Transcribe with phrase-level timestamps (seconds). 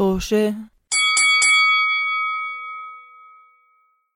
[0.00, 0.54] طوشة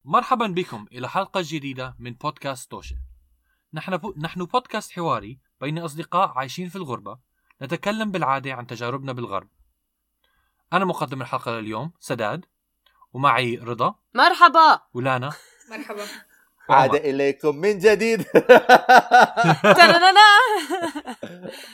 [0.05, 2.97] مرحبا بكم إلى حلقة جديدة من بودكاست توشة.
[3.75, 4.15] نحن بو...
[4.17, 7.19] نحن بودكاست حواري بين أصدقاء عايشين في الغربة.
[7.63, 9.49] نتكلم بالعادة عن تجاربنا بالغرب.
[10.73, 12.47] أنا مقدم الحلقة لليوم سداد.
[13.13, 13.95] ومعي رضا.
[14.15, 14.81] مرحبا.
[14.95, 15.33] ولانا.
[15.71, 16.07] مرحبا.
[16.69, 18.25] عاد إليكم من جديد.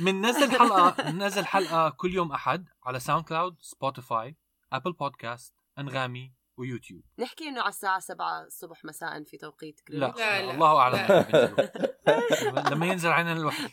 [0.00, 4.36] من نزل حلقة نزل حلقة كل يوم أحد على SoundCloud Spotify
[4.72, 7.02] Apple Podcasts أنغامي ويوتيوب.
[7.18, 10.14] نحكي إنه على الساعة 7 الصبح مساء في توقيت لا.
[10.16, 10.50] لا، لا.
[10.54, 12.70] الله ينزلوا.
[12.70, 13.68] لما ينزل علينا الوحي.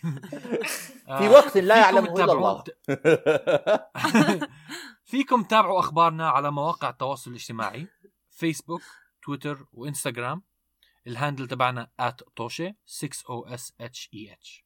[1.17, 2.63] في وقت لا يعلمه إلا الله.
[5.05, 7.87] فيكم تتابعوا أخبارنا على مواقع التواصل الاجتماعي
[8.29, 8.81] فيسبوك
[9.23, 10.43] تويتر وإنستغرام.
[11.07, 11.89] ال handle تبعنا
[12.35, 14.63] @توشي 6 o s h e h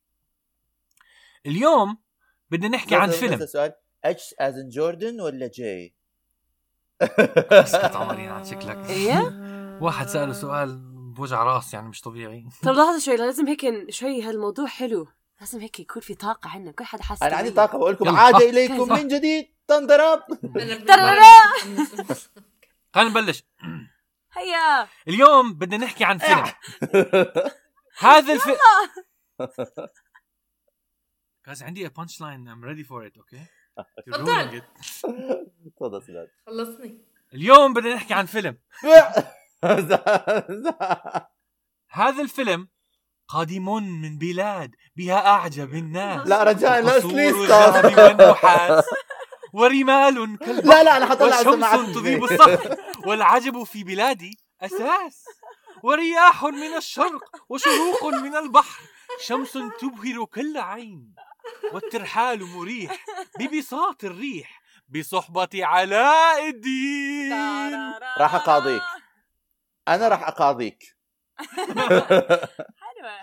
[1.46, 1.98] اليوم
[2.52, 3.74] بدنا نحكي عن فيلم سؤال
[4.04, 5.94] اتش از ان جوردن ولا جاي؟
[7.02, 9.18] اسكت عمرين عن شكلك إيه
[9.82, 14.68] واحد سأله سؤال بوجع راس يعني مش طبيعي طب لحظة شوي لازم هيك شوي هالموضوع
[14.68, 15.08] حلو
[15.40, 17.52] لازم هيك يكون في طاقة عنا كل حدا حاسس أنا عندي.
[17.52, 18.16] طاقة بقول لكم.
[18.16, 18.36] عاد.
[18.36, 18.94] إليكم.
[18.94, 20.24] من جديد ترننا
[22.96, 23.44] خلينا نبلش
[24.34, 24.88] هيا.
[25.08, 26.44] اليوم بدنا نحكي عن فيلم.
[28.00, 28.58] هذا الفيلم
[31.46, 33.46] جايز عندي punch line I'm ready for it okay
[34.08, 34.62] تفضل.
[35.78, 37.06] تفضل سداد خلصني.
[37.34, 38.58] اليوم بدنا نحكي عن فيلم.
[41.90, 42.68] هذا الفيلم
[43.28, 46.28] قادم من بلاد بها أعجب الناس.
[46.28, 47.06] لا رجاء لا
[48.08, 48.86] والنحاس.
[49.54, 52.78] ورمال كالبحر لا لا أنا حطلع سماعات وشمس تضيء الصخر.
[53.06, 55.26] والعجب في بلادي أساس
[55.84, 58.82] ورياح من الشرق وشروق من البحر
[59.20, 61.16] شمس تبهر كل عين
[61.74, 63.06] والترحال مريح
[63.40, 67.34] ببساط الريح بصحبة علاء الدين.
[68.18, 68.82] راح أقاضيك.
[69.88, 70.98] أنا راح أقاضيك.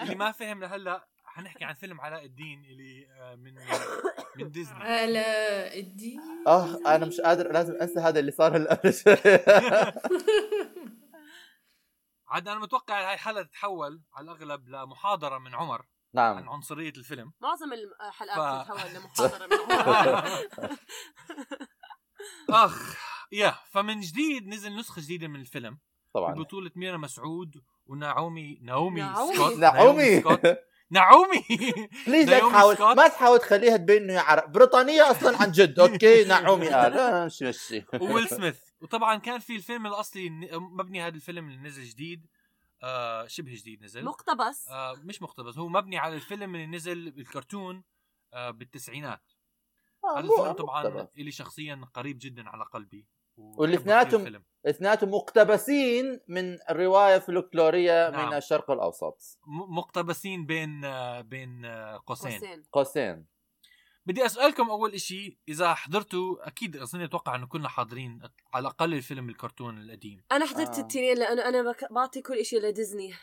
[0.00, 1.08] اللي ما فهم لهلا
[1.38, 3.54] حنحكي عن فيلم علاء الدين اللي آه، من
[4.36, 4.74] من ديزني.
[4.78, 5.24] على
[5.80, 8.80] الدين؟ آه أنا مش قادر لازم أنسى هذا اللي صار هلا.
[12.28, 15.78] عاد أنا متوقع هاي الحلقة تتحول على الأغلب لمحاضرة من عمر.
[15.80, 17.32] عن نعم عنصرية الفيلم.
[17.40, 20.28] معظم الحلقات ف- تتحول لمحاضرة من عمر.
[22.64, 22.96] أخ
[23.32, 25.78] يا فمن جديد نزل نسخة جديدة من الفيلم.
[26.14, 26.34] طبعا.
[26.34, 29.34] ببطوله ميرا مسعود ونعومي نعومي نعومي.
[29.36, 29.58] سكوت.
[29.58, 30.58] نعومي سكوت.
[30.90, 31.44] نعومي.
[32.06, 32.76] please لا تحاول.
[32.96, 35.80] ما تحاول تخليها تبين إنه هي عرب بريطانية أصلا عن جد.
[35.80, 36.68] okay نعومي.
[36.68, 38.58] قال مشي وويل سميث.
[38.80, 42.26] وطبعا كان في الفيلم الأصلي مبني هذا الفيلم اللي نزل جديد.
[42.82, 44.04] آه شبه جديد نزل.
[44.04, 44.68] مقتبس.
[44.68, 45.58] آه مش مقتبس.
[45.58, 47.84] هو مبني على الفيلم اللي نزل بالكرتون
[48.34, 49.32] آه بالتسعينات.
[50.04, 53.06] هذا الفيلم طبعا إلي شخصيا قريب جدا على قلبي.
[53.36, 54.44] والاثنيناتهم.
[54.66, 58.28] اثنيناتهم مقتبسين من الرواية فلكلوريه نعم.
[58.28, 59.38] من الشرق الأوسط.
[59.46, 60.80] م- مقتبسين بين
[61.22, 62.32] بين آه قوسين.
[62.32, 62.62] قوسين.
[62.72, 63.26] قوسين.
[64.06, 68.20] بدي أسألكم أول إشي إذا حضرتوا أكيد أظن أتوقع إنه كنا حاضرين
[68.54, 70.24] على الأقل الفيلم الكرتون القديم.
[70.32, 70.80] أنا حضرت آه.
[70.80, 73.14] التنين لأنه أنا بك- بعطي كل شيء لديزني.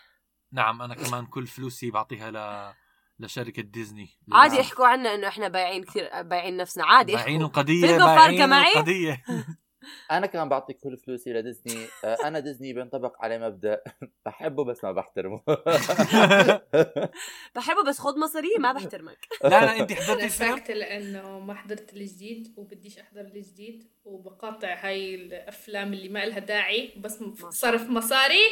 [0.51, 2.73] نعم أنا كمان كل فلوسي بعطيها ل
[3.19, 4.09] لشركة ديزني.
[4.31, 9.23] عادي يحكوا عنا إنه إحنا بايعين كثير بايعين نفسنا عادي بايعين القضية بايعين؟ القضية
[10.11, 11.85] أنا كمان بعطي كل فلوسي لديزني.
[12.05, 13.81] آه، أنا ديزني بينطبق عليه مبدأ
[14.25, 15.41] بحبه بس ما بحترمه.
[17.55, 19.17] بحبه بس خذ مصاريه ما بحترمك.
[19.43, 25.93] لا لا أنت حضرتي ساكتة لأنه ما حضرت الجديد وبديش أحضر الجديد وبقاطع هاي الأفلام
[25.93, 27.19] اللي ما لها داعي بس
[27.49, 28.43] صرف مصاري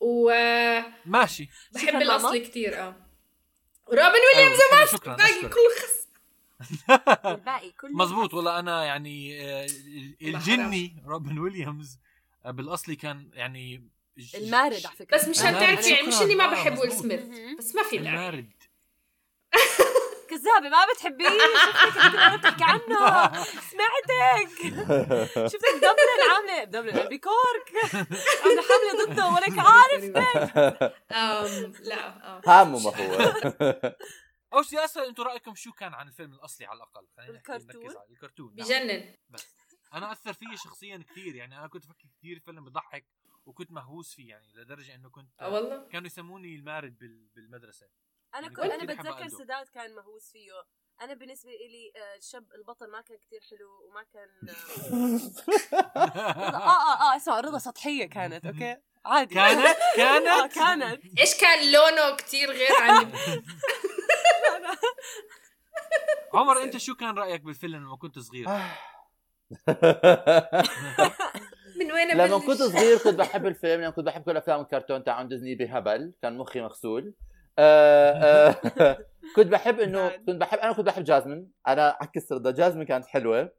[0.00, 1.48] وبحب ماشي.
[1.82, 2.40] شكراً الاصلي.
[2.40, 2.94] كثير آه.
[3.88, 4.02] روبن
[4.34, 5.48] ويليامز أيوة، شكرا باقي شكرا.
[5.48, 6.01] كله خس
[7.26, 11.98] الباقي كله مزبوط والله أنا يعني آه، ال- الجني روبن ويليامز
[12.46, 13.88] آه، بالاصلي كان يعني
[14.34, 15.16] المارد على فكرة.
[15.16, 16.22] بس مش أنا- هتعرفي يعني مش.
[16.22, 16.92] إني ما بحب ويل.
[16.92, 17.20] سميث.
[17.58, 18.52] بس ما في المارد.
[20.30, 23.32] كذابة ما بتحبيه؟ شفتك انت بتحكي عنه.
[23.72, 24.50] سمعتك.
[25.46, 27.94] شفتك دبلن عاملة دبلن بكورك
[28.44, 33.92] عاملة حملة ضده ولك عارفتك أم لا آه هامه ما هو.
[34.54, 37.82] اول شيء اسال أنتم رأيكم شو كان عن الفيلم الأصلي على الأقل؟ خلينا نحكي- الكرتون؟
[37.82, 38.54] نركز على الكرتون.
[38.56, 38.66] نعم.
[38.66, 39.14] بجنن.
[39.94, 43.06] أنا أثر فيي شخصيا كثير يعني أنا كنت أفكر كثير فيلم بضحك
[43.46, 45.88] وكنت مهووس فيه يعني لدرجة إنه كنت آه والله.
[45.88, 47.86] كانوا يسموني المارد بال- بالمدرسة.
[48.34, 49.28] أنا يعني كنت أنا كثير بتذكر.
[49.38, 50.52] سداد كان مهووس فيه.
[51.00, 54.28] أنا بالنسبة لي آه، الشاب البطل ما كان كتير حلو وما كان
[55.72, 59.34] آه آه آه اسمع رضا سطحية كانت okay؟ عادي.
[59.34, 61.18] كانت؟ آه، كانت؟ كانت.
[61.18, 63.12] إيش كان لونه كتير غير عن
[66.34, 68.48] عمر أنت شو كان رأيك بالفيلم لما كنت صغير؟
[71.80, 75.28] من وين لما؟ كنت صغير كنت بحب الفيلم لما كنت بحب كل أفلام الكرتون تاعون
[75.28, 77.14] ديزني بهبل كان مخي مغسول.
[77.58, 78.56] آه، آه،
[79.36, 81.50] كنت بحب إنه كنت بحب أنا كنت بحب جازمين.
[81.68, 83.52] أنا عكس رضا جازمين كانت حلوة.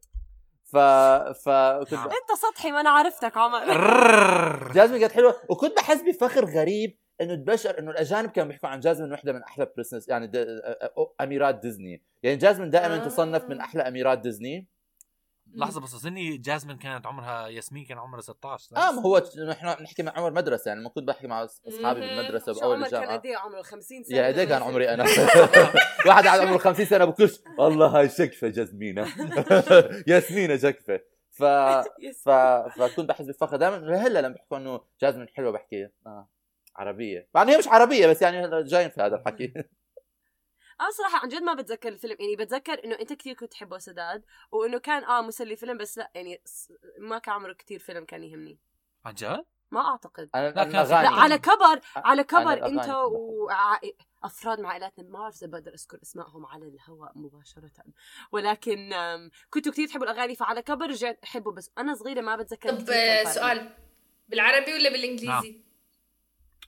[0.63, 2.07] ف فكنت نعم.
[2.07, 2.11] ب...
[2.11, 4.71] أنت سطحي ما أنا عرفتك عمر.
[4.73, 5.41] جازمين كانت حلوة.
[5.49, 6.97] وكنت بحس بفخر غريب.
[7.21, 10.31] إنه تبشر إنه الأجانب كانوا بيحكوا عن جازمين وحدة من أحلى برنسس يعني.
[11.21, 12.03] أميرات ديزني.
[12.23, 13.07] يعني جازمين دائما آه.
[13.07, 14.67] تصنف من أحلى أميرات ديزني.
[15.55, 20.03] لحظة بس اظني جازمين كانت عمرها ياسمين كان عمرها 16 آه ما هو نحن نحكي
[20.03, 21.99] مع عمر مدرسة يعني ما كنت بحكي مع أصحابي.
[21.99, 23.17] بالمدرسة بأول عمر كان الجامعة.
[23.17, 25.03] قد إيه عمره 50 سنة يا قد كان عمري أنا.
[26.07, 29.07] واحد قاعد عمره 50 سنة بكلش والله هاي شكفة جزمينة.
[30.07, 30.99] ياسمينة شكفة.
[31.31, 31.43] ف...
[32.23, 32.29] ف...
[32.79, 36.29] فكنت بحس بفخر دائما هلأ لما بيحكوا إنه جازمين حلوة بحكي آه.
[36.75, 37.29] عربية.
[37.35, 39.53] مع إنه هي مش عربية بس يعني جايين في هذا الحكي.
[40.81, 44.25] أنا صراحة عن جد ما بتذكر الفيلم يعني بتذكر إنه أنت كثير كنت تحبه سداد
[44.51, 46.41] وإنه كان آه مسلي فيلم بس لا يعني
[46.99, 48.59] ما كان عمره كثير فيلم كان يهمني.
[49.05, 50.29] عن جد؟ ما أعتقد.
[50.35, 52.89] أنا الاغاني لا على كبر على كبر انت.
[54.23, 57.71] وافراد من عائلاتنا ما بعرف إذا بقدر أذكر أسمائهم على الهواء مباشرة.
[58.31, 58.89] ولكن
[59.49, 62.85] كنتوا كثير تحبوا الأغاني فعلى كبر رجعت أحبه بس أنا صغيرة ما بتذكر طب.
[63.29, 63.75] سؤال
[64.27, 65.72] بالعربي ولا بالإنجليزي؟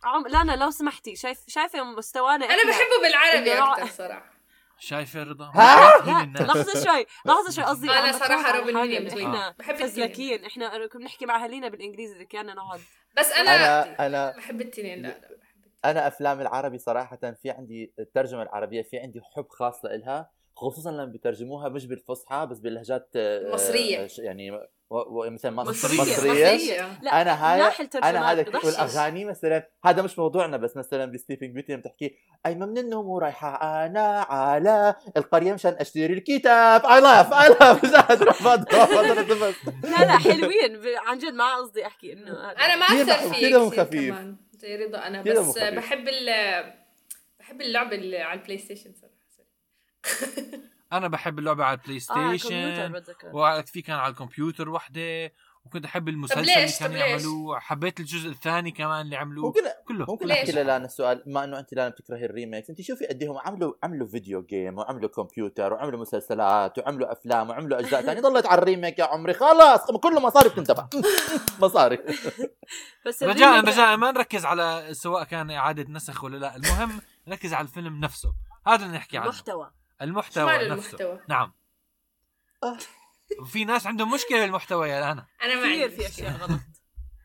[0.06, 0.28] عم...
[0.28, 4.36] لا أنا لو سمحتي شايف شايفة مستوانا أنا بحبه بالعربي أكثر صراحة
[4.80, 5.52] شايفه رضا؟
[6.40, 9.14] لحظة شوي لحظة شوي قصدي أنا بتفرج على روبن ويليامز.
[9.14, 10.46] إحنا بحب التنين.
[10.46, 12.82] إحنا كنا بنحكي مع أهالينا بالإنجليزي إذا كنا نقعد
[13.18, 15.76] بس أنا أنا أنا بحب التنين لا لا بحب التنين.
[15.86, 21.06] أنا أفلام العربي صراحة في عندي الترجمة العربية في عندي حب خاص لإلها خصوصا لما
[21.06, 23.98] بيترجموها مش بالفصحى بس باللهجات آه، مصرية.
[24.00, 26.02] آه، يعني و- و- مثل مصر مصرية.
[26.02, 27.00] مصرية, مصرية.
[27.02, 27.72] لا أنا هاي
[28.04, 28.46] أنا هذا.
[28.64, 32.16] والأغاني مثلا هذا مش موضوعنا بس مثلا بسليبنج بيوتي لما تحكي
[32.46, 37.84] ايمن من النوم ورايحة أنا على القرية مشان أشتري الكتاب اي لاف اي لاف
[39.84, 42.52] لا لا حلوين عن جد ما قصدي أحكي إنه.
[42.52, 44.14] أنا ما اثر فيه كثير خفيف.
[44.14, 45.58] كمان زي رضا أنا بس.
[45.58, 46.30] بحب ال
[47.40, 49.15] بحب اللعبه اللي على البلاي ستيشن صراحة
[50.94, 53.30] أنا بحب اللعبة على ال Play آه كمبيوتر Station بتذكر.
[53.34, 55.32] وفي كان على الكمبيوتر وحدة
[55.66, 57.60] وكنت أحب المسلسل؟ اللي كانوا؟ يعملوه.
[57.60, 59.46] حبيت الجزء الثاني كمان اللي عملوه.
[59.46, 60.06] ممكن كله.
[60.10, 62.70] ممكن؟ أحكي للانا السؤال ما إنه أنت لا بتكرهي ال remakes.
[62.70, 67.50] أنت شوفي قد إيه هم عملوا عملوا video game وعملوا كمبيوتر وعملوا مسلسلات وعملوا أفلام
[67.50, 68.22] وعملوا أجزاء ثانية.
[68.22, 69.34] ضلت على ال remake يا عمري.
[69.34, 70.88] خلاص كله مصاري بتندفع
[71.62, 71.98] مصاري.
[73.06, 76.56] بس رجاء رجاء ما نركز على سواء كان إعادة نسخ ولا لا.
[76.56, 78.34] المهم نركز على الفيلم نفسه.
[78.68, 79.30] هذا اللي نحكي عنه.
[79.30, 80.66] المحتوى شو المحتوى نفسه.
[80.74, 81.54] المحتوى؟ نعم.
[82.64, 82.78] آه.
[83.46, 86.60] في ناس عندهم مشكلة بالمحتوى يا لانا أنا ما عندي في أشياء غلط.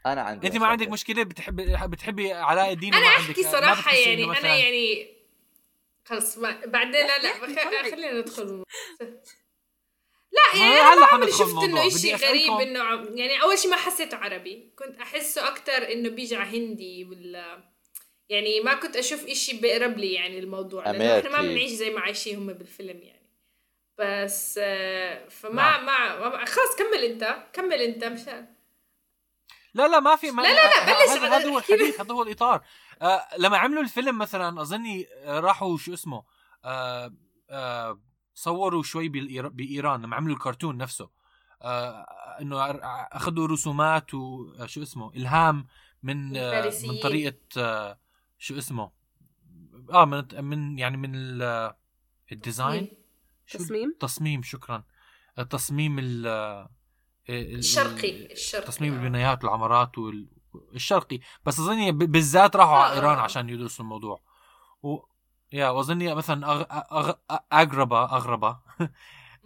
[0.07, 1.57] أنا عندي أنت ما عندك مشكلة؟ بتحب
[1.91, 5.17] بتحبي علاء الدين أنا أحكي صراحة يعني أنا يعني
[6.05, 8.65] خلص ما بعدين لا لا بخ- خلينا ندخل.
[10.33, 11.63] لا يعني هلا أنا ما عمري شفت.
[11.65, 12.79] إنه أسألكم- غريب إنه
[13.21, 14.73] يعني أول شيء ما حسيته عربي.
[14.79, 17.70] كنت أحسه أكثر إنه بيجي على هندي ولا
[18.31, 21.49] يعني ما كنت أشوف إشي بيقرب لي يعني الموضوع لأنه إحنا ما.
[21.49, 23.21] بنعيش زي ما عايشين هم بالفيلم يعني
[23.99, 25.87] بس آه، فما نعم.
[25.87, 28.47] ما, ما خلص كمل أنت كمل أنت مشان
[29.75, 32.65] لا لا ما في ما لا، لا، لا، بلش هذا هو الحديث هذا هو الإطار
[33.03, 36.23] آه لما عملوا الفيلم مثلا أظني آه، راحوا شو اسمه
[36.65, 37.15] آه
[37.51, 38.01] آه
[38.35, 39.09] صوروا شوي
[39.49, 41.11] بإيران لما عملوا الكرتون نفسه
[41.63, 42.07] آه
[42.41, 42.71] إنه
[43.13, 45.67] أخذوا رسومات وشو اسمه إلهام
[46.03, 47.01] من آه من.
[47.03, 47.99] طريقة آه
[48.41, 48.91] شو اسمه؟
[49.93, 51.75] آه من من يعني من ال-
[52.33, 52.89] ال design؟
[53.51, 53.91] تصميم.
[53.91, 54.85] التصميم شكرا.
[55.39, 58.67] التصميم ال ال- الشرقي الشرقي.
[58.67, 58.95] تصميم.
[58.95, 62.95] البنايات والعمارات والشرقي بس أظني بالذات راحوا على آه.
[62.97, 64.23] إيران عشان يدرسوا الموضوع.
[64.83, 64.99] و...
[65.53, 66.65] يا وأظني مثلا أغ...
[66.93, 67.13] أغ...
[67.53, 68.61] أغربا أغربا.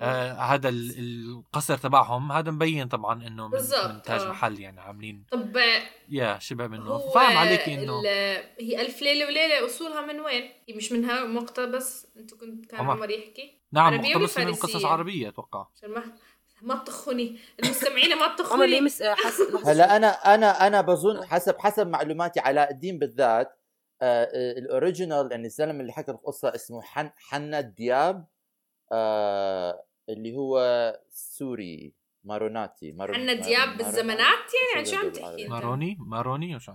[0.00, 4.28] آه هذا ال- القصر تبعهم هذا مبين طبعا إنه من, بالضبط، من تاج آه.
[4.28, 5.56] محل يعني عاملين طب
[6.08, 8.00] يا شبه منه فاهم عليك إنه
[8.60, 12.80] هي ألف ليلة وليلة أصولها من وين؟ هي مش من ها مقتبس أنتوا كنت كان
[12.80, 12.90] عمر.
[12.92, 16.02] عمر يحكي نعم مقتبس من قصص؟ عربية أتوقع ما
[16.62, 19.02] ما تطخوني المستمعين ما ليه تطخوني مس...
[19.02, 19.40] حس...
[19.40, 23.58] لحظة هلا أنا أنا أنا بظن حسب حسب معلوماتي علاء الدين بالذات
[24.02, 28.26] آه آه، الأوريجينال يعني الزلمه اللي حكى القصة اسمه حن حنا دياب
[28.92, 30.60] آه اللي هو
[31.10, 31.94] سوري
[32.24, 36.72] ماروناتي مارون عنا دياب بالزمانات يعني عن شو عم تحكي؟ ماروني؟ ماروني وشو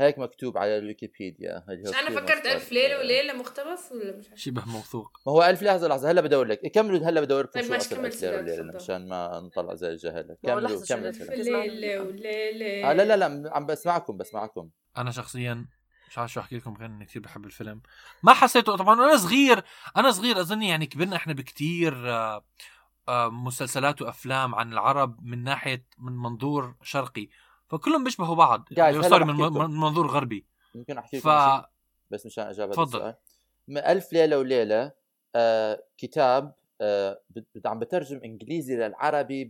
[0.00, 1.64] هيك مكتوب على الويكيبيديا.
[1.68, 2.52] كتير فكرت مصدر.
[2.52, 5.20] ألف ليلة وليلة مقتبس ولا مش عارفة شبه موثوق.
[5.26, 6.10] ما هو ألف لحظة لحظة.
[6.10, 6.60] هلا بدور لك.
[6.60, 8.76] كملوا هلا بدور لكم طيب شو ماشي، كمل وليلة؟ تفضل.
[8.76, 11.10] مشان ما نطلع زي هو كملوا كملوا.
[11.10, 12.90] تسمع ليلة وليلة.
[12.90, 14.70] آه لا لا لا عم بسمعكم بسمعكم.
[14.96, 15.66] أنا شخصيا
[16.10, 17.80] مش عارف شو أحكي لكم غير إني كثير بحب الفيلم.
[18.22, 18.76] ما حسيته.
[18.76, 19.64] طبعا أنا صغير
[19.96, 22.44] أنا صغير أظن يعني كبرنا إحنا بكثير آه،
[23.08, 27.28] آه، مسلسلات وأفلام عن العرب من ناحية من منظور شرقي.
[27.68, 28.68] فكلهم بيشبهوا بعض.
[28.76, 29.70] sorry من, بحكي لكم.
[29.70, 30.46] من منظور غربي.
[30.74, 31.68] ممكن أحكي ف لكم شيء
[32.10, 33.14] بس مشان اجابه تفضل.
[33.68, 34.92] ألف ليلة وليلة
[35.36, 37.20] آه كتاب آه
[37.66, 39.44] عم بترجم إنجليزي للعربي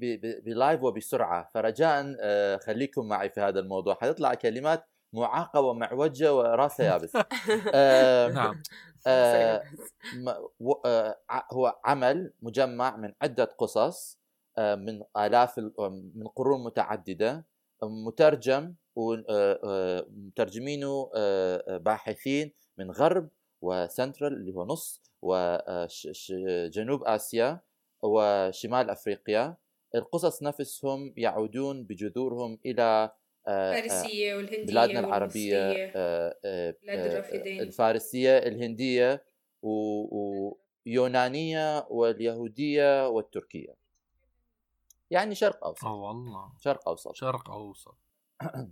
[0.44, 1.50] ب live وبسرعة.
[1.54, 3.94] فرجاء آه خليكم معي في هذا الموضوع.
[3.94, 7.12] حتطلع كلمات معاقه ومعوجه وراسها يابس.
[7.74, 8.62] آه نعم.
[9.06, 9.62] آه
[10.86, 11.16] آه
[11.52, 14.18] هو عمل مجمع من عدة قصص
[14.58, 15.72] آه، من آلاف ال-
[16.14, 17.46] من قرون متعددة
[17.82, 18.74] مترجم
[20.16, 21.10] ومترجمينه
[21.78, 23.28] باحثين من غرب
[23.62, 27.60] وسنترال اللي هو نص وجنوب آسيا
[28.02, 29.56] وشمال أفريقيا.
[29.94, 33.10] القصص نفسهم يعودون بجذورهم إلى
[33.46, 35.92] آه، آه، الفارسية والهندية بلادنا العربية والمصرية.
[35.96, 37.60] آه، آه، بلاد آه، الرافدين.
[37.60, 39.24] الفارسية الهندية
[39.62, 40.54] و-
[40.86, 43.74] ويونانية واليهودية والتركية
[45.10, 47.96] يعني شرق أوسط آه والله شرق أوسط شرق أوسط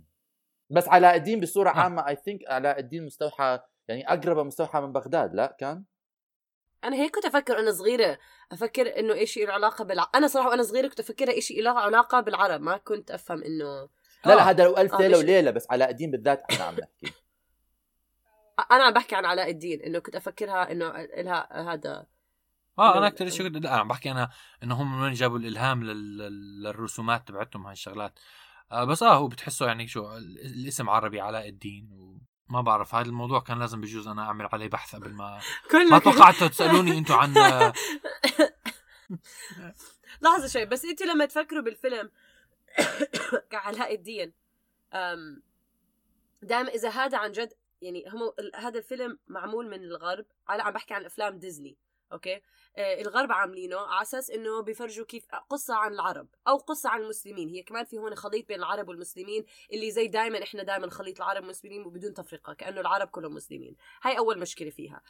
[0.69, 1.73] بس علاء الدين بصورة آه.
[1.73, 5.83] عامة اي ثينك علاء الدين مستوحى يعني أقرب مستوحى من بغداد لا كان؟
[6.83, 8.19] أنا هيك كنت أفكر وأنا صغيرة
[8.51, 10.09] أفكر إنه إيش له علاقة بالع...
[10.15, 13.89] أنا صراحة وأنا صغيرة كنت أفكرها إيش له علاقة بالعرب ما كنت أفهم إنه
[14.25, 14.35] لا آه.
[14.35, 17.13] لا هذا لو ألف آه، ليلة وليلة بس علاء الدين بالذات إحنا عم نحكي
[18.71, 22.05] أنا عم بحكي عن علاء الدين إنه كنت أفكرها إنه لها هذا
[22.79, 24.29] آه أنا أكثر شيء كنت- لا عم بحكي أنا
[24.63, 26.17] إنه هم من وين جابوا الإلهام لل...
[26.17, 28.19] لل- للرسومات تبعتهم هاي الشغلات.
[28.71, 31.89] آه بس آه هو بتحسه يعني شو ال- الاسم عربي علاء الدين
[32.49, 35.39] وما بعرف هذا الموضوع كان لازم بجوز أنا أعمل عليه بحث قبل ما
[35.91, 37.73] ما توقعتوا تسألوني أنتم عن آه،
[40.21, 42.11] لحظه شوي بس أنتوا لما تفكروا بالفيلم
[43.51, 44.33] كعلاء الدين.
[46.41, 50.25] دائما إذا هذا عن جد يعني هم هذا الفيلم معمول من الغرب.
[50.47, 51.77] على عم بحكي عن أفلام ديزني
[52.11, 52.41] أوكي؟
[52.77, 57.49] آه الغرب عاملينه على أساس إنه بيفرجوا كيف قصة عن العرب أو قصة عن المسلمين.
[57.49, 61.41] هي كمان في هون خليط بين العرب والمسلمين اللي زي دائما إحنا دائما خليط العرب
[61.41, 63.75] والمسلمين وبدون تفرقة كأنه العرب كلهم مسلمين.
[64.01, 65.01] هاي أول مشكلة فيها.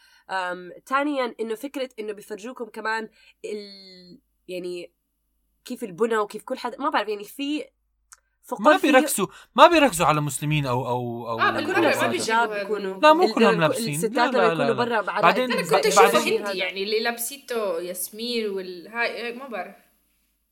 [0.85, 3.09] ثانيا إنه فكرة إنه بيفرجوكم كمان
[3.45, 4.93] ال يعني
[5.69, 7.63] كيف البنى وكيف كل حدا ما بعرف يعني في
[8.43, 11.51] فقط ما بيركزوا ما بيركزوا على مسلمين أو أو أو آه، أو ما
[12.47, 13.93] بيكونوا لا، مو كلهم لابسين.
[13.95, 14.73] الستات لما يكونوا.
[14.73, 16.19] برا بعدين- كنت أشوفه.
[16.19, 19.75] هندي يعني اللي لابسيته ياسمين والهاي ما بعرف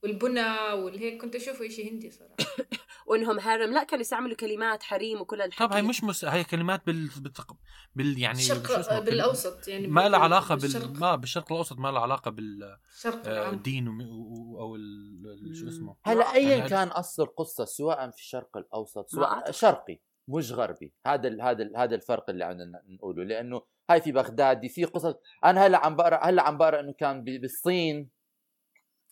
[0.04, 2.36] والبنى والهيك كنت أشوفه شيء هندي صراحة.
[3.08, 6.26] وإنهم harem لا كانوا يستعملوا كلمات حريم وكل الحكي طب هي مش مس...
[6.26, 7.56] هي كلمات بال بالتق...
[7.96, 10.86] بال يعني؟ الشرق بالأوسط يعني ما لها علاقة بالشرق.
[10.88, 13.50] بال ما بالشرق الأوسط ما لها علاقة بال الشرق آه،.
[13.50, 15.56] الدين وم- و- أو ال...
[15.60, 19.52] شو اسمه؟ هلا ايا يعني كان أصل القصة سواء في الشرق الأوسط ما سواء.
[19.52, 20.94] شرقي مش غربي.
[21.08, 23.24] هذا ال هذا ال هذا الفرق اللي عندنا نقوله.
[23.24, 25.14] لأنه هاي في بغدادي في قصص.
[25.46, 28.17] أنا هلا عم بقرأ هلا عم بقرأ إنه كان ب- بالصين.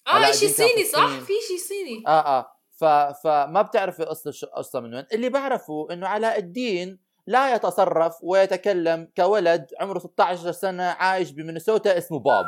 [0.07, 1.19] آه شيء صيني صح.
[1.19, 2.03] في شيء صيني.
[2.07, 2.51] آه آه.
[2.71, 2.85] ف
[3.23, 5.05] فما بتعرف القصة شو قصة من وين.
[5.13, 12.19] اللي بعرفه إنه علاء الدين لا يتصرف ويتكلم كولد عمره 16 سنة عايش بمينيسوتا اسمه
[12.19, 12.45] بوب.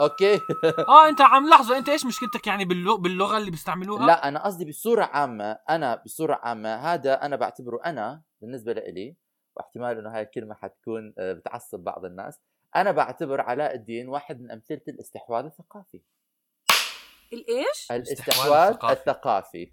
[0.00, 0.34] okay؟
[0.88, 4.64] آه أنت عم لحظة أنت إيش مشكلتك يعني باللغة, باللغة اللي بيستعملوها؟ لا أنا قصدي
[4.64, 5.58] بصورة عامة.
[5.70, 9.16] أنا بصورة عامة هذا أنا بعتبره أنا بالنسبة لإلي
[9.56, 12.40] واحتمال إنه هاي الكلمة حتكون آه، بتعصب بعض الناس.
[12.76, 16.00] أنا بعتبر علاء الدين واحد من أمثلة الاستحواذ الثقافي.
[17.32, 18.92] الإيش؟ الاستحواذ الثقافي.
[18.92, 19.70] الثقافي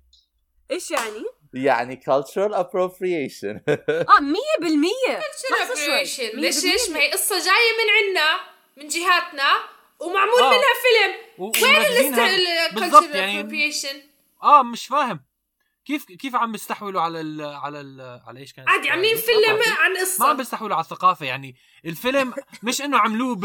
[0.72, 6.06] إيش يعني؟ يعني cultural appropriation آه 100% شو لحظة شوي.
[6.06, 6.64] appropriation؟ ليش.
[6.64, 8.40] ليش ما هي قصة جاية من عنا
[8.78, 9.50] من جهاتنا
[10.00, 10.50] ومعمول آه.
[10.50, 12.12] منها فيلم و- وين
[12.74, 14.02] بالضبط ال culture يعني appropriation
[14.44, 15.20] آه مش فاهم
[15.86, 19.94] كيف كيف عم بيستحولوا على ال على ال على إيش كان عادي عاملين؟ فيلم عن
[19.94, 23.36] ما عم قصه بيستحولوا على الثقافة يعني الفيلم مش إنه عملوه.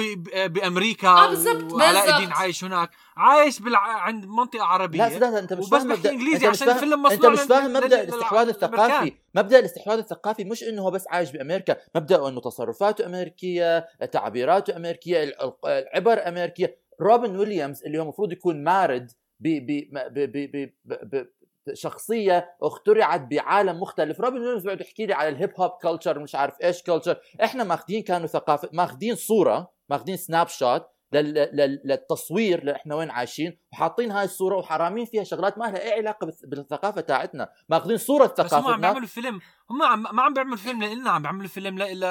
[0.47, 2.15] بأمريكا آه، بالضبط، وعلاء بالضبط.
[2.15, 3.79] الدين عايش هناك عايش بالع...
[3.79, 6.77] عند منطقة عربية لا سداد أنت مش وبس فاهم مبدأ إنجليزي أنت مش عشان فاهم
[6.77, 8.49] الفيلم أنت مصنوع مش لل- فاهم مبدأ الاستحواذ.
[8.49, 13.79] الثقافي مبدأ الاستحواذ الثقافي مش إنه هو بس عايش بأمريكا مبدا إنه تصرفاته أمريكية
[14.13, 20.15] تعبيراته أمريكية الع- العبر أمريكية روبن ويليامز اللي هو المفروض يكون مارد ب ب ب
[20.15, 21.27] ب ب ب ب
[21.75, 24.21] شخصية اخترعت بعالم مختلف.
[24.21, 27.65] روبن ويليامز بيقعد يحكي لي على ال hip hop culture مش عارف إيش culture إحنا
[27.65, 31.35] ماخذين كانوا ثقافه ماخذين صورة ماخذين snapshot لل...
[31.35, 31.81] لل...
[31.85, 36.25] للتصوير اللي إحنا وين عايشين وحاطين هاي الصورة وحرامين فيها شغلات ما لها أي علاقة
[36.27, 37.49] بال- بالثقافة تاعتنا.
[37.69, 38.77] ماخذين صورة بس هم عم ثقافتنا.
[38.77, 42.01] بيعملوا فيلم هم عم ما عم بيعملوا فيلم لنا عم بيعملوا فيلم ل...
[42.01, 42.07] ل...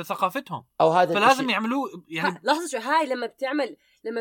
[0.00, 0.64] لثقافتهم.
[0.80, 4.20] أو هذا فلازم الشيء يعملوه يعني ها- لحظه شوي هاي لما بتعمل لما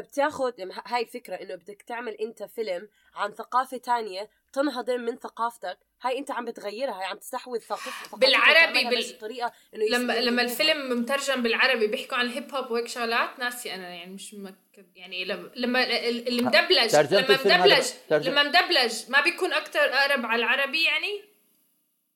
[0.71, 5.77] ه- هاي الفكرة إنه بدك تعمل أنت فيلم عن ثقافة تانية تنهضم من ثقافتك.
[6.03, 10.41] هاي أنت عم بتغيرها هاي عم تستحوذ ثقافه بالعربي بال- الطريقة إنه لما لما.
[10.41, 14.97] الفيلم مترجم بالعربي بيحكوا عن الهيب هوب وهيك شغلات ناسي أنا يعني مش متأكد.
[14.97, 20.25] يعني لما لما ال- اللي مدبلج ترجمة لما مدبلج لما مدبلج ما بيكون أكثر أقرب
[20.25, 21.30] على العربي يعني؟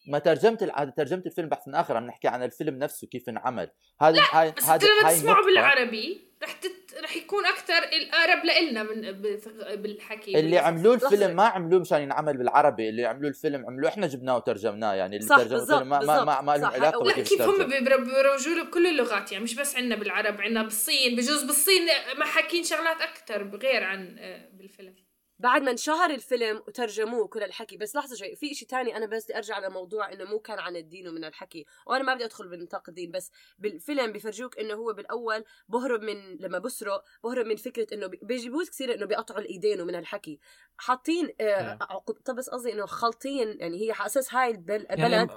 [0.07, 3.69] ما ترجمت الع- ترجمت الفيلم بحث آخر عم نحكي عن الفيلم نفسه كيف انعمل.
[4.01, 5.45] هذا هاي بس هذا انت لما هاي تسمعه نقطة.
[5.45, 6.27] بالعربي.
[6.43, 6.95] رح تت...
[7.03, 10.95] رح يكون أكثر الأقرب لنا من ب- بالحكي اللي عملوه.
[10.95, 15.27] الفيلم ما عملوه مشان ينعمل بالعربي اللي عملوه الفيلم عملوه إحنا جبناه وترجمناه يعني اللي
[15.27, 19.31] ترجموا الفيلم ما ما ما, ما لهم علاقة لا، كيف هم بيروجوا له بكل اللغات
[19.31, 24.15] يعني مش بس عندنا بالعرب عندنا بالصين بجوز بالصين ما حاكين شغلات أكثر غير عن
[24.19, 24.95] آه، بالفيلم
[25.39, 27.77] بعد ما انشهر الفيلم وترجموه كل الحكي.
[27.77, 30.75] بس لحظة شوي في شيء تاني أنا بس بدي أرجع لموضوع إنه مو كان عن
[30.75, 31.65] الدين ومن الحكي.
[31.87, 36.59] وأنا ما بدي أدخل بنطاق الدين بس بالفيلم بيفرجوك إنه هو بالأول بهرب من لما
[36.59, 40.39] بسرق بهرب من فكرة إنه بي- بيجيبوه كثير إنه بيقطعوا الإيدين ومن الحكي.
[40.77, 45.11] حاطين آه عقوب طب بس قصدي إنه خالطين يعني هي على أساس هاي البل- البلد
[45.11, 45.29] يعني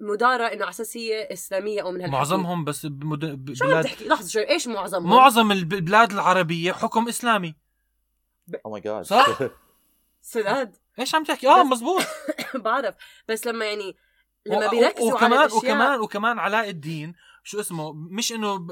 [0.00, 3.52] مدارة إنه على أساس هي إسلامية أو من هالحكي معظمهم بس بمد...
[3.54, 7.54] شو بلاد تحكي؟ لحظة شوي إيش معظمهم؟ معظم الب- البلاد العربية حكم إسلامي.
[8.66, 9.38] oh my God صح؟
[10.22, 12.02] سداد إيش عم تحكي؟ آه مزبوط
[12.64, 12.94] بعرف.
[13.28, 13.96] بس لما يعني
[14.46, 18.66] لما بيركزوا وكمان على الأشياء وكمان وكمان علاء الدين شو اسمه؟ مش إنه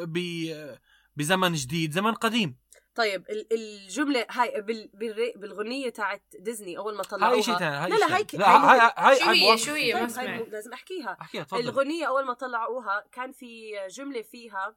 [1.17, 2.65] بزمن جديد زمن قديم.
[2.95, 7.77] طيب ال- الجملة هاي بال بال بالغنية تاعت ديزني أول ما طلعوها هاي شيء ثاني
[7.77, 8.27] هاي لا لا هاي.
[8.33, 9.95] لا هاي هاي شو هاي هي شو هي.
[9.95, 11.17] ما سمعت لازم أحكيها.
[11.21, 11.61] أحكيها تفضل.
[11.61, 14.77] الغنية أول ما طلعوها كان في جملة فيها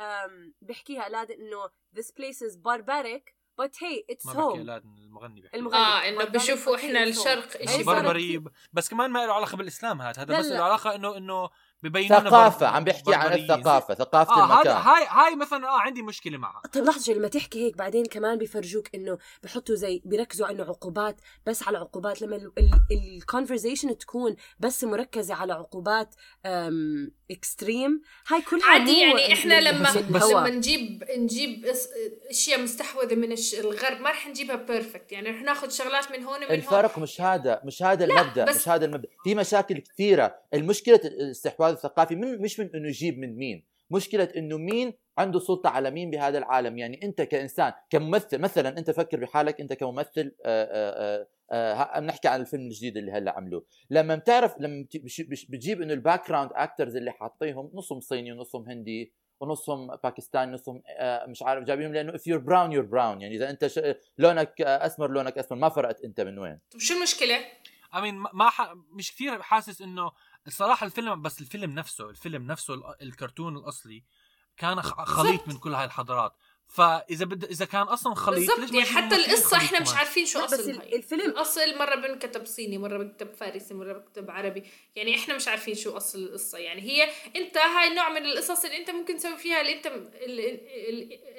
[0.00, 3.32] أم، بيحكيها ألاد إنه this place is barbaric
[3.62, 5.76] but hey it's ما بحكي home أولاد المغني بحكي المغني.
[5.76, 7.02] آه إنه بشوفوا hey إحنا.
[7.02, 10.46] الشرق هي شيء بربري بس كمان ما له علاقة بالإسلام هذا هذا بس.
[10.46, 11.50] له علاقة انه إنه
[12.08, 14.76] ثقافة بر- عم بيحكي عن ثقافة آه هذا المكان.
[14.76, 16.62] هاي هاي مثلا آه عندي مشكلة معها.
[16.72, 21.68] طيب لحظة لما تحكي هيك بعدين كمان بيفرجوك إنه بحطوا زي بيركزوا إنه عقوبات بس
[21.68, 22.50] على عقوبات لما
[22.92, 26.14] ال conversation تكون بس مركزة على عقوبات
[27.30, 29.88] extreme هاي كلها عادي يعني إحنا لما.
[30.10, 31.66] لما نجيب نجيب
[32.30, 36.36] أشياء مستحوذة من الش- الغرب ما رح نجيبها perfect يعني رح ناخذ شغلات من هون
[36.36, 36.52] ومن هون.
[36.54, 39.08] الفرق مش هذا مش هذا المبدأ مش هذا المبدأ.
[39.24, 40.34] في مشاكل كثيرة.
[40.54, 41.00] المشكلة
[41.74, 43.64] الاستحواذ الثقافي من مش من إنه يجيب من مين.
[43.90, 48.90] مشكلة إنه مين عنده سلطة على مين بهذا العالم؟ يعني أنت كإنسان كممثل مثلا أنت
[48.90, 53.64] فكر بحالك أنت كممثل آه، آه، آه، آه، نحكي عن الفيلم الجديد اللي هلأ عملوه.
[53.90, 54.86] لما بتعرف لما
[55.48, 61.42] بتجيب إنه ال background actors اللي حاطيهم نصهم صيني ونصهم هندي ونصهم باكستاني نصهم مش
[61.42, 63.22] عارف جايبينهم لأنه if you're brown you're brown.
[63.22, 63.80] يعني إذا أنت ش...
[64.18, 65.58] لونك أسمر لونك أسمر.
[65.58, 66.58] ما فرقت أنت من وين.
[66.70, 67.36] طب شو المشكلة؟
[67.94, 68.74] امين ما ح...
[68.90, 70.10] مش كثير حاسس إنه
[70.46, 74.04] الصراحة الفيلم بس الفيلم نفسه الفيلم نفسه ال- الكرتون الأصلي
[74.56, 76.32] كان خ- خليط من كل هاي الحضارات.
[76.68, 77.44] فإذا بد...
[77.44, 78.74] إذا كان أصلا خليط بالضبط.
[78.74, 82.46] يعني حتى القصة خليط إحنا مش؟ عارفين شو لا، بس ال- الفيلم- الاصل مرة بنكتب
[82.46, 84.62] صيني مرة بنكتب فارسي مرة بنكتب عربي.
[84.96, 86.58] يعني إحنا مش عارفين شو أصل القصة.
[86.58, 89.86] يعني هي أنت هاي النوع من القصص اللي أنت ممكن تسوي فيها اللي أنت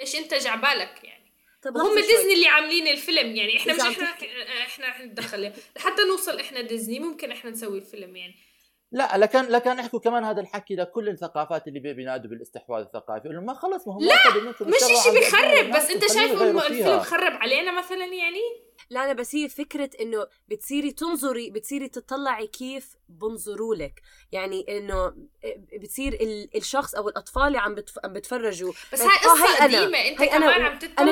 [0.02, 1.26] إيش أنت جعبالك يعني.
[1.62, 2.02] طب شوي.
[2.02, 3.36] ديزني اللي عاملين الفيلم.
[3.36, 4.10] يعني إحنا مش إحنا
[4.66, 8.36] إحنا رح نتدخل لحتى نوصل إحنا ديزني ممكن إحنا نسوي الفيلم يعني.
[8.96, 13.28] لا لكن لكن نحكوا كمان هذا الحكي لكل الثقافات اللي بي- بينادوا بالاستحواذ الثقافي.
[13.28, 14.22] انه ما خلص ما هو لا، مش
[15.06, 16.32] على بيخرب الناس بس أنت شايف.
[16.42, 18.40] الفيلم خرب علينا مثلا يعني؟
[18.90, 24.02] لا لا بس هي فكرة إنه بتصيري تنظري بتصيري تطلعي كيف بنظروا لك.
[24.32, 25.14] يعني إنه
[25.82, 27.94] بتصير ال- الشخص أو الأطفال اللي عم بتف...
[28.04, 28.74] عم بتفرجوا.
[28.94, 29.82] بس آه، هاي أنا.
[29.82, 29.98] قديمة.
[29.98, 31.04] أنت هاي كمان عم تطلع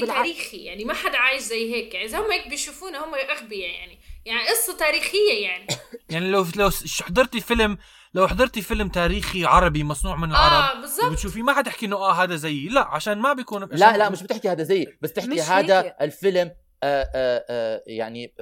[0.00, 0.64] بالع- تاريخي.
[0.64, 1.94] يعني ما حدا عايش زي هيك.
[1.94, 3.98] يعني اذا هم هيك بيشوفونا هم أغبياء يعني.
[4.26, 5.66] يعني قصة تاريخية يعني.
[6.10, 6.70] يعني لو لو
[7.02, 7.78] حضرتي فيلم
[8.14, 11.04] لو حضرتي فيلم تاريخي عربي مصنوع من العرب آه بالضبط.
[11.04, 12.68] وبتشوفي ما حتحكي إنه آه هذا زيي.
[12.68, 15.94] لا عشان ما بيكون لا لا مش بتحكي هذا زي بس تحكي هذا هيك.
[16.00, 16.50] الفيلم
[16.82, 18.34] آه آه آه يعني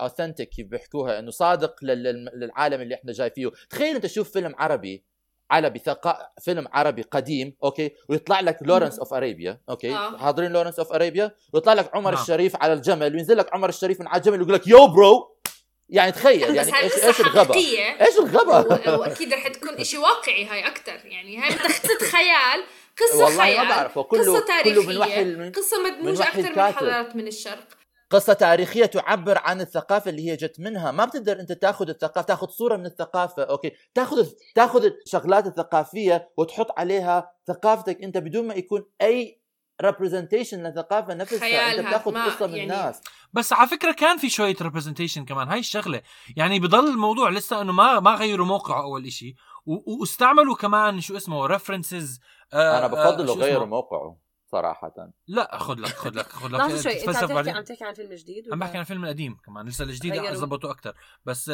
[0.00, 3.50] authentic كيف بيحكوها إنه صادق لل- لل- للعالم اللي إحنا جاي فيه.
[3.70, 5.04] تخيل أنت تشوف فيلم عربي
[5.50, 6.18] عربي ثقا...
[6.40, 10.16] فيلم عربي قديم أوكي؟ ويطلع لك لورنس أوف أرابيا أوكي؟ آه.
[10.18, 12.22] حاضرين لورنس أوف أرابيا؟ ويطلع لك عمر نعم.
[12.22, 15.34] الشريف على الجمل وينزل لك عمر الشريف من على الجمل ويقول لك yo bro!
[15.90, 18.06] يعني تخيل بس يعني إيش قصة إيش الغبا حقيقية.
[18.06, 22.64] إيش الغبا و- وأكيد رح تكون إشي واقعي هاي أكثر يعني هاي قصة خيال
[23.00, 26.72] قصة والله خيال ما بعرف كله قصة كله من وحي مدموجة وحي أكثر من.
[26.72, 27.68] حضارات من الشرق.
[28.10, 32.48] قصة تاريخية تعبر عن الثقافة اللي هي جت منها، ما بتقدر أنت تأخذ الثقافة تأخذ
[32.48, 38.02] صورة من الثقافة، أوكي، تأخذ تأخذ الشغلات الثقافية وتحط عليها ثقافتك.
[38.02, 39.40] أنت بدون ما يكون أي
[39.82, 43.00] representation للثقافة نفسها، خيالها، انت بتأخذ ما- قصة من يعني- الناس،
[43.32, 45.48] بس على فكرة كان في شوية representation كمان.
[45.48, 46.02] هاي الشغلة
[46.36, 49.34] يعني بضل الموضوع لسه إنه ما ما غيروا موقعه أول إشي.
[49.66, 52.20] و- وأستعملوا كمان شو اسمه references
[52.54, 54.16] أنا بفضل غيروا موقعه.
[54.52, 55.12] صراحة.
[55.28, 56.54] لا خذ لك خذ لك خذ لك.
[56.54, 57.56] لحظة شوي انت عم تحكي بعدين.
[57.56, 60.14] عم تحكي عن فيلم جديد عم بحكي عن الفيلم القديم كمان لسه الجديد.
[60.14, 61.52] يظبطوه أكثر بس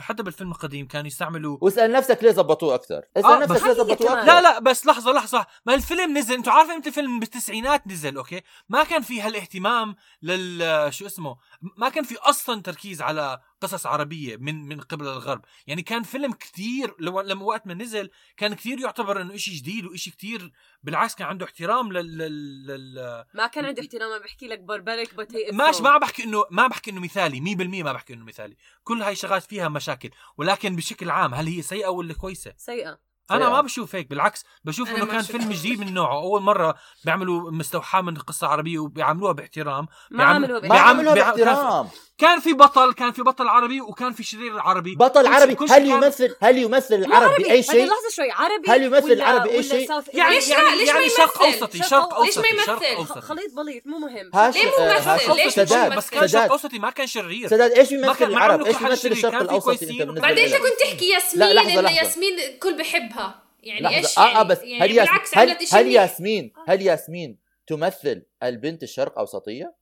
[0.00, 4.12] حتى بالفيلم القديم كانوا يستعملوا واسأل نفسك ليه زبطوه أكثر اسأل آه، نفسك ليه زبطوه.
[4.12, 5.46] أكثر لا لا بس لحظة لحظة.
[5.66, 10.94] ما الفيلم نزل أنتوا عارفين إمتى الفيلم بالتسعينات نزل أوكي؟ ما كان في هالاهتمام لل
[10.94, 11.36] شو اسمه
[11.76, 15.44] ما كان في أصلا تركيز على قصص عربية من من قبل الغرب.
[15.66, 19.84] يعني كان فيلم كتير لو- لما وقت ما نزل كان كتير يعتبر إنه إشي جديد
[19.84, 22.66] وإشي كتير بالعكس كان عنده احترام لل, لل...
[22.66, 23.24] لل...
[23.34, 26.90] ما كان عندي احترام عم بحكي لك بربرك بتي ماشي ما بحكي إنه ما بحكي
[26.90, 27.40] إنه مثالي
[27.80, 28.56] 100% ما بحكي إنه مثالي.
[28.84, 32.98] كل هاي شغلات فيها مشاكل ولكن بشكل عام هل هي سيئة ولا كويسة؟ سيئة.
[33.30, 33.48] أنا.
[33.48, 35.22] ما بشوف هيك بالعكس بشوف إنه كان.
[35.22, 40.60] فيلم جديد من نوعه أول مرة بيعملوا مستوحاة من قصة عربية وبيعملوها باحترام ما عملوها
[40.60, 45.32] بيعم- باحترام كان في بطل كان في بطل عربي وكان في شرير عربي بطل كل
[45.32, 48.30] عربي كل هل كان- يمثل هل يمثل مو العرب عربي باي بعدين شيء لحظة شوي
[48.30, 51.60] عربي هل يمثل ولا- العرب بأي ولا شيء؟ يعني ليش؟ يعني ليش يعني شرق يمثل؟
[51.60, 52.26] أوسطي شرق أوسطي.
[52.26, 55.46] ليش ما اوسطي شرق يمثل؟ أوسطي خليط بليط مو مهم هاش ليه مو ممثل؟ ليش
[55.46, 58.76] مش سداد ممثل؟ بس كان شرق أوسطي ما كان شرير سداد إيش ما العرب إيش
[58.76, 59.12] كل شرير.
[59.12, 61.90] الشرق الأوسطي بعدين انت كنت تحكي ياسمين انه.
[61.90, 62.76] ياسمين الكل
[63.14, 64.88] بحبها يعني لحظة إيش آه يعني آه بس يعني هل.
[64.88, 65.86] بالعكس هل, هل.
[65.86, 69.74] ياسمين هل ياسمين تمثل البنت الشرق أوسطية؟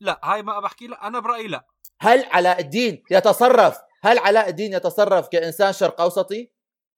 [0.00, 1.66] لا هاي ما بحكي لا أنا برأيي لا
[2.00, 6.50] هل علاء الدين يتصرف هل علاء الدين يتصرف كإنسان شرق أوسطي؟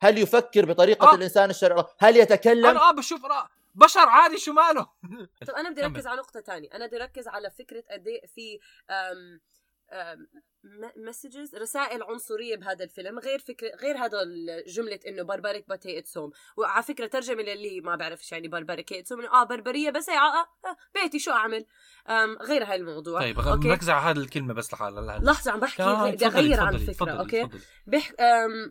[0.02, 1.14] هل يفكر بطريقة آه.
[1.14, 3.48] الإنسان الشرق هل يتكلم؟ أنا آه بشوف رأ...
[3.74, 4.86] بشر عادي شو ماله
[5.46, 5.84] طب أنا بدي.
[5.84, 8.58] اركز على نقطة تانية أنا بدي اركز على فكرة قد إيه في
[8.90, 9.40] أم
[10.96, 14.18] messages رسائل عنصرية بهذا الفيلم غير فكرة غير هذا
[14.66, 19.12] جملة إنه barbaric but it's home وعلى فكرة ترجمة للي ما بعرفش يعني barbaric it's
[19.12, 21.66] home آه بربرية بس هي آه آه بيتي شو أعمل
[22.42, 23.68] غير هاي الموضوع طيب أوكي.
[23.68, 25.18] مركز على هذه الكلمة بس لحالها.
[25.18, 27.48] لحظة عم بحكي آه، بدي اغير عن الفكرة أوكي.
[27.86, 28.12] بح...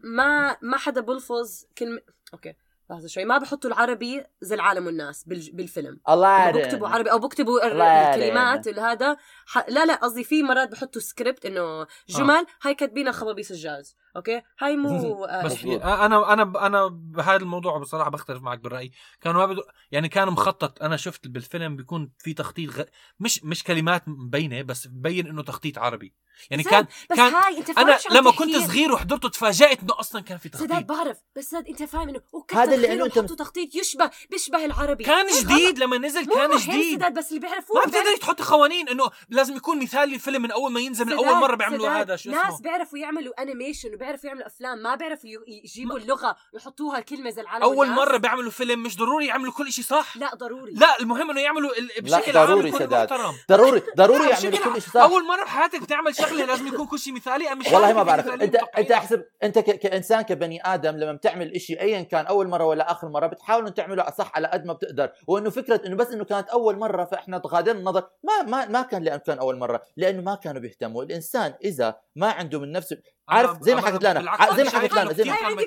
[0.03, 2.01] ما ما حدا بلفظ كلمه
[2.33, 2.53] أوكي
[2.89, 5.23] لحظة شوي ما بحطوا العربي زي العالم والناس.
[5.27, 6.87] بالفيلم الله لما بكتبوا.
[6.87, 7.67] عربي أو بكتبوا.
[7.67, 9.69] الكلمات اللي هذا ح...
[9.69, 14.77] لا لا قصدي في مرات بحطوا سكريبت إنه جمل هاي كاتبينها خبابيس الجاز أوكي هاي
[14.77, 15.53] مو آه، بس.
[15.53, 20.27] في أنا أنا أنا بهذا الموضوع بصراحة بختلف معك بالرأي كانوا ما بدو يعني كان
[20.27, 22.83] مخطط أنا شفت بالفيلم بيكون في تخطيط غ...
[23.19, 26.13] مش مش كلمات مبينة بس مبين إنه تخطيط عربي
[26.51, 29.99] يعني سداد، كان بس كان هاي أنت فاهم أنا لما؟ كنت صغير وحضرته تفاجأت إنه
[29.99, 30.85] أصلا كان في سداد تخطيط.
[30.85, 32.21] بعرف بس سداد أنت فاهم إنه
[32.53, 35.03] هذا اللي أنت- حطوا تخطيط يشبه بيشبه العربي.
[35.03, 36.95] كان جديد لما نزل كان جديد.
[36.97, 40.71] سداد بس اللي بيعرفوه ما بتقدري تحطي قوانين إنه لازم يكون مثالي الفيلم من أول
[40.71, 42.59] ما ينزل من أول سداد- مرة بيعملوا سداد، هذا شو ناس اسمه.
[42.61, 47.89] بيعرفوا يعملوا انيميشن وبيعرفوا يعملوا أفلام ما بيعرفوا يجيبوا اللغة ويحطوها كلمة زي العالم أول.
[47.89, 50.71] مرة بيعملوا فيلم مش ضروري يعملوا كل شيء صح؟ لا ضروري.
[50.73, 52.93] لا المهم إنه يعملوا بشكل عام ضروري سداد.
[53.13, 53.33] محترم.
[53.49, 55.01] ضروري ضروري يعملوا كل شيء صح.
[55.01, 58.27] أول مرة بحياتك بتعمل شغله لازم يكون كل شيء مثالي أنا مش والله ما بعرف.
[58.27, 58.55] انت.
[58.77, 59.79] أنت احسب أنت ك...
[59.79, 63.71] كإنسان كبني آدم لما بتعمل إشي ايا كان أول مرة ولا آخر مرة بتحاول إنه
[63.71, 65.11] تعمله صح على قد ما بتقدر.
[65.27, 68.03] وإنه فكرة إنه بس إنه كانت أول مرة فإحنا تغادرنا النظر.
[68.23, 71.03] ما ما ما كان لأنه كان أول مرة لأنه ما كانوا بيهتموا.
[71.03, 72.97] الإنسان إذا ما عنده من نفسه
[73.29, 75.23] عارف زي ما حكيت لنا زي ما أنا حكيت شايف لنا إنه زي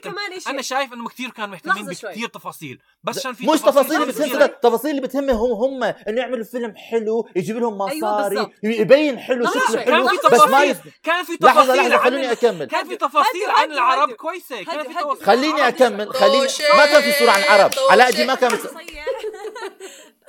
[0.07, 1.87] ما أنا شايف انه كثير كانوا مهتمين.
[1.87, 4.35] بكثير تفاصيل بس عشان في مش تفاصيل بتهم شوي.
[4.35, 8.53] سداد تفاصيل اللي بتهمهم هم انه يعملوا فيلم حلو يجيب لهم مصاري.
[8.63, 9.81] يبين حلو شكله.
[9.83, 10.75] حلو بس ما.
[11.03, 14.13] كان في لحظه تفاصيل لحظه عن خلوني ال- اكمل كان في تفاصيل عن العرب.
[14.13, 14.95] كويسه كان في.
[14.95, 16.47] تفاصيل خليني العرب اكمل خليني
[16.77, 18.69] ما كان في صوره عن عرب علاء الدين ما كان في...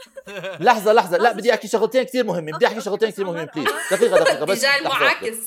[0.68, 1.18] لحظة لحظة.
[1.18, 2.56] لا بدي أحكي شغلتين كثير مهمين.
[2.56, 3.68] بدي أحكي شغلتين كثير مهمين بليز.
[3.92, 4.84] دقيقة دقيقة بس رجال.
[4.84, 5.38] معاكس.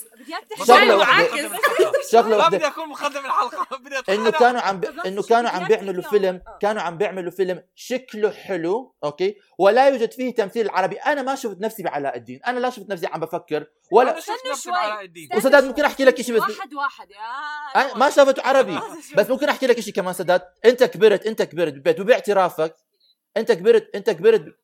[0.68, 0.96] واحدة.
[0.96, 1.32] معاكس.
[2.12, 2.56] شغلة ما واحدة.
[2.56, 3.76] بدي أكون مقدم الحلقة.
[3.84, 4.30] بدي إنه.
[4.30, 4.84] كانوا عم ب...
[5.06, 6.58] إنه كانوا عم بيعملوا فيلم آه.
[6.60, 11.60] كانوا عم بيعملوا فيلم شكله حلو أوكي؟ ولا يوجد فيه تمثيل عربي أنا ما شفت
[11.60, 12.40] نفسي بعلاء الدين.
[12.46, 14.72] أنا لا شفت نفسي عم بفكر ولا شفت نفسي شوي.
[14.72, 15.28] بعلاء الدين.
[15.36, 15.64] وسداد.
[15.64, 17.08] ممكن أحكي لك بس- واحد واحد.
[17.10, 18.78] يا ما شافته عربي.
[19.16, 20.42] بس ممكن أحكي لك شيء كمان سداد.
[20.64, 22.76] أنت كبرت أنت كبرت ببيت وباعترافك
[23.37, 24.59] أنت كبرت أنت كبرت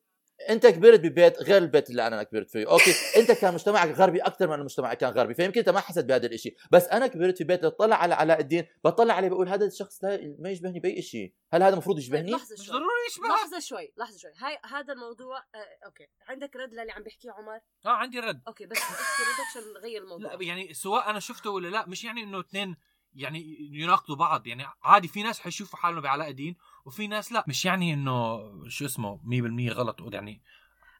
[0.49, 4.47] أنت كبرت ببيت غير البيت اللي أنا كبرت فيه أوكي؟ أنت كان مجتمعك غربي أكثر
[4.47, 7.65] من المجتمع كان غربي فيمكن أنت ما حسيت بهذا الشيء بس أنا كبرت في بيت
[7.65, 11.63] بطلع على علاء الدين بطلع عليه بقول هذا الشخص لا ما يشبهني بأي شيء هل
[11.63, 12.75] هذا المفروض يشبهني؟ لحظة مش شوي.
[12.75, 14.31] ضروري يشبه لحظة شوي لحظة شوي.
[14.37, 16.07] هاي هذا الموضوع آه، أوكي.
[16.27, 18.41] عندك رد للي عم بيحكيه عمر؟ آه عندي رد.
[18.47, 20.33] أوكي بس احكي ردك عشان نغير الموضوع.
[20.33, 22.75] لا يعني سواء أنا شفته ولا لا مش يعني إنه اثنين
[23.13, 24.47] يعني يناقضوا بعض.
[24.47, 27.43] يعني عادي في ناس حيشوفوا حالهم بعلاء الدين وفي ناس لا.
[27.47, 29.19] مش يعني إنه شو اسمه
[29.69, 30.41] 100% غلط يعني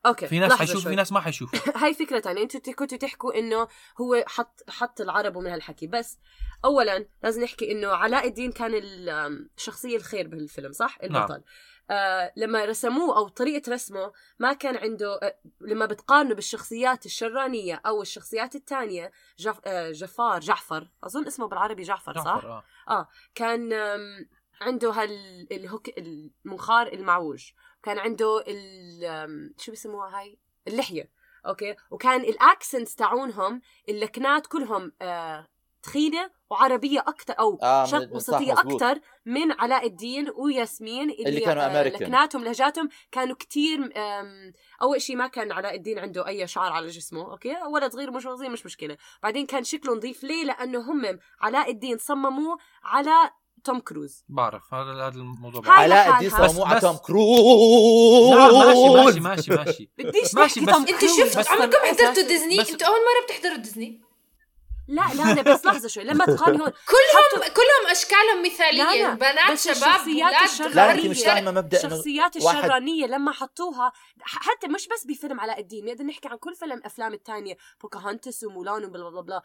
[0.06, 0.92] أوكي في ناس حيشوف شوي.
[0.92, 2.42] في ناس ما حيشوفوا هاي فكرة تانية.
[2.44, 3.68] أنتوا كنتوا تحكوا إنه
[4.02, 5.88] هو حط حط العرب ومن هالحكي.
[5.88, 6.20] بس
[6.66, 11.34] اولا لازم نحكي إنه علاء الدين كان ال- آم، الشخصية الخير بهالفيلم صح؟ البطل.
[11.34, 11.42] نعم.
[11.92, 18.02] آه لما رسموه أو طريقة رسمه ما كان عنده آه لما بتقارنه بالشخصيات الشرانية أو
[18.02, 20.90] الشخصيات الثانية جف آه جفار جعفر.
[21.04, 24.30] أظن اسمه بالعربي جعفر, صح؟ جعفر آه كان آم،
[24.64, 27.52] عنده هال ال hook المنخار المعوج.
[27.84, 31.10] كان عنده ال شو بيسموها هاي؟ اللحية.
[31.46, 35.48] أوكي؟ وكان ال accents تاعونهم اللكنات كلهم آه
[35.84, 38.54] تخينة وعربية أكثر أو آه، شرق وسطية.
[38.54, 41.94] أكثر من علاء الدين وياسمين اللي, اللي كانوا آه، American.
[41.94, 46.88] لكناتهم لهجاتهم كانوا كتير آم، أول شيء ما كان علاء الدين عنده أي شعر على
[46.88, 48.98] جسمه أوكي؟ ولد صغير مش صغير مش مشكلة.
[49.24, 50.24] بعدين كان شكله نظيف.
[50.24, 53.32] ليه؟ لأنه هم علاء الدين صمموه على
[53.64, 54.24] توم كروز.
[54.30, 55.80] بعرف هذا هذا الموضوع بعرف.
[55.80, 58.30] علاء الدين بس- على توم كروز.
[58.34, 58.54] نعم
[59.06, 59.52] ماشي ماشي ماشي.
[59.52, 60.70] ماشي بديش ماشي، بس-
[61.18, 64.02] شفتوا بس عمركم حضرتوا ديزني؟ أنتوا أول مرة بتحضروا ديزني؟
[64.88, 69.14] لا لا لا بس لحظة شوي لما تقارني هون كلهم كلهم أشكالهم مثاليه لا، لا،
[69.14, 71.10] بنات شباب لا انت غريبة.
[71.10, 76.28] مش فاهمه مبدأ الشخصيات الشرانية لما حطوها حتى مش بس بفيلم علاء الدين نقدر نحكي
[76.28, 79.42] عن كل فيلم أفلام التانية بوكاهانتس ومولان وبلا بلا بلا.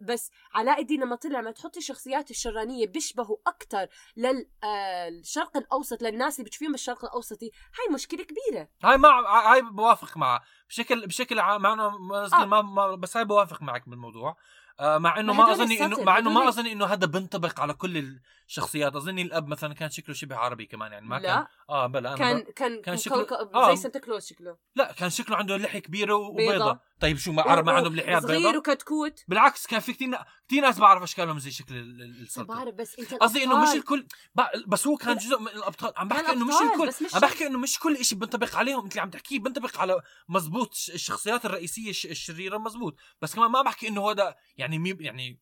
[0.00, 3.86] بس علاء الدين لما طلع ما تحطي الشخصيات الشرانية بيشبهوا أكتر
[4.16, 10.40] للشرق الأوسط للناس اللي بتشوفيهم بالشرق الأوسطي هاي مشكلة كبيرة هاي ما هاي بوافق معها
[10.68, 12.44] بشكل بشكل عام مع إنه ما, آه.
[12.44, 14.36] ما, ما بس هاي بوافق معك بالموضوع
[14.80, 18.18] آه مع إنه ما اظني إنه مع إنه ما اظني إنه هذا بنطبق على كل
[18.48, 22.08] الشخصيات اظني الأب مثلا كان شكله شبه عربي كمان يعني ما كان لا آه بلا
[22.08, 22.40] أنا كان.
[22.40, 23.70] كان كان كان شكله- آه.
[23.70, 26.28] زي سانتا كلوز شكله لا كان شكله عنده لحيه كبيره بيضة.
[26.28, 30.18] وبيضة طيب شو ما عرب ما عندهم لحيات صغير بيضة وكتكوت بالعكس كان في كثير
[30.48, 33.68] كثير ناس بعرف اشكالهم زي شكل ال- ال- السلطة بعرف بس أنت قصدي إنه مش
[33.76, 37.20] الكل ب- بس هو كان جزء من الأبطال عم بحكي إنه مش الكل مش عم.
[37.20, 41.44] بحكي إنه مش كل شيء بنطبق عليهم أنت اللي عم تحكيه بنطبق على مزبوط الشخصيات
[41.44, 45.40] الرئيسية الش- الشريرة مزبوط بس كمان ما بحكي إنه هذا يعني مي يعني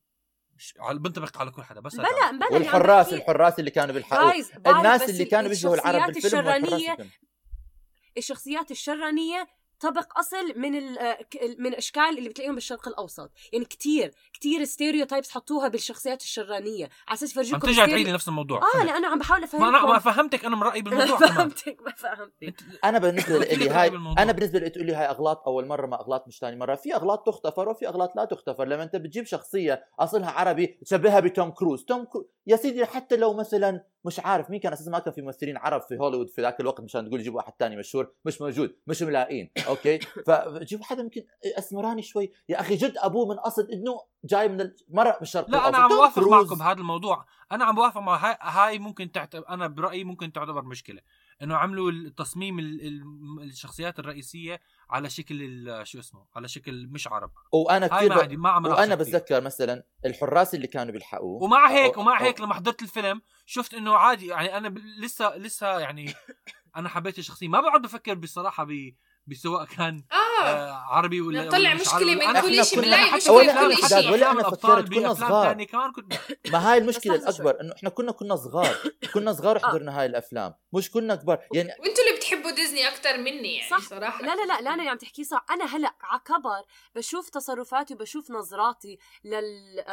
[0.92, 1.96] بنطبق على كل حدا بس.
[1.96, 7.10] بلا بلا والحراس الحراس اللي كانوا بعرف الناس اللي كانوا بيشبهوا العرب بالفيلم بالفيلم.
[8.16, 9.48] الشخصيات الشرانية
[9.80, 10.72] طبق أصل من
[11.58, 13.30] من أشكال اللي بتلاقيهم بالشرق الأوسط.
[13.52, 16.88] يعني كتير كتير stereotypes حطوها بالشخصيات الشرانية.
[17.08, 18.58] على أساس عم يفرجوكم ترجع stereo- تعيد لي نفس الموضوع.
[18.58, 18.86] آه فهمت.
[18.90, 22.54] لأنه عم بحاول ما افهمكم أنا ما فهمتك أنا من رايي بالموضوع فهمتك ما فهمتك.
[22.84, 23.88] أنا بالنسبة لي هاي.
[24.18, 26.74] أنا بالنسبة لي تقول لي هاي أغلاط أول مرة ما أغلاط مش ثاني مرة.
[26.74, 31.50] في أغلاط تغتفر وفي أغلاط لا تغتفر لما أنت بتجيب شخصية أصلها عربي تشبهها بتوم
[31.50, 31.84] كروز.
[31.84, 35.22] توم كروز يا سيدي حتى لو مثلا مش عارف مين كان أساسا ما كان في
[35.22, 38.76] ممثلين عرب في هوليوود في ذاك الوقت مشان تقول جيبوا واحد ثاني مشهور مش موجود
[38.87, 41.22] مش ملاقين okay فجيبوا حدا يمكن
[41.58, 45.68] أسمراني شوي يا أخي جد أبوه من أصل إنه جاي من المرأة من الشرق لا
[45.68, 45.78] أنا.
[45.78, 46.28] عم بوافق.
[46.28, 50.62] معكم بهذا الموضوع أنا عم بوافق مع هاي, هاي ممكن تعتبر أنا برأيي ممكن تعتبر
[50.64, 51.00] مشكلة
[51.42, 53.02] إنه عملوا التصميم ال- ال-
[53.42, 58.37] الشخصيات الرئيسية على شكل ال- شو اسمه على شكل مش عرب وأنا كثير ما عندي
[58.37, 58.94] ما عم وأنا.
[58.94, 63.22] بتذكر مثلا الحراس اللي كانوا بيلحقوه ومع هيك أو- ومع أو- هيك لما حضرت الفيلم
[63.46, 66.14] شفت إنه عادي يعني أنا ب- لسه لسه يعني
[66.77, 68.94] أنا حبيت الشخصيه ما بقعد بفكر بصراحة ب
[69.27, 72.48] بسواء كان آه آه عربي ولا نطلع ولا مش مشكلة عربي.
[72.48, 74.12] من كل شيء، بنلاقي حتى مشكلة ولا كل شيء.
[74.12, 75.64] ولا الأبطال فكرت كنا صغار.
[75.64, 76.12] كمان كنت
[76.53, 77.14] ما هاي المشكلة.
[77.14, 78.77] الأكبر إنه إحنا كنا كنا صغار
[79.14, 81.87] كنا صغار حضرنا هاي الأفلام مش كنا كبار يعني بتحبوا
[82.58, 83.88] ديزني أكثر مني يعني صح.
[83.88, 84.22] صراحة.
[84.26, 85.44] لا لا لا لا أنا عم تحكي صح.
[85.50, 86.62] أنا هلأ على كبر
[86.94, 89.84] بشوف تصرفاتي وبشوف نظراتي لل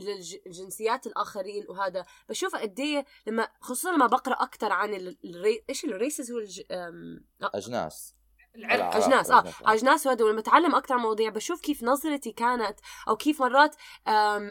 [0.00, 2.04] للجنسيات الآخرين وهذا.
[2.28, 5.64] بشوف قد إيه لما خصوصا لما بقرأ أكثر عن ال- الري...
[5.70, 6.62] إيش ال races هو الج...
[6.70, 8.14] أم، أجناس.
[8.56, 8.96] العرق.
[8.96, 9.72] أجناس آه أجناس، آه.
[9.74, 12.76] أجناس وهذا ولما أتعلم أكثر مواضيع بشوف كيف نظرتي كانت
[13.08, 13.76] أو كيف مرات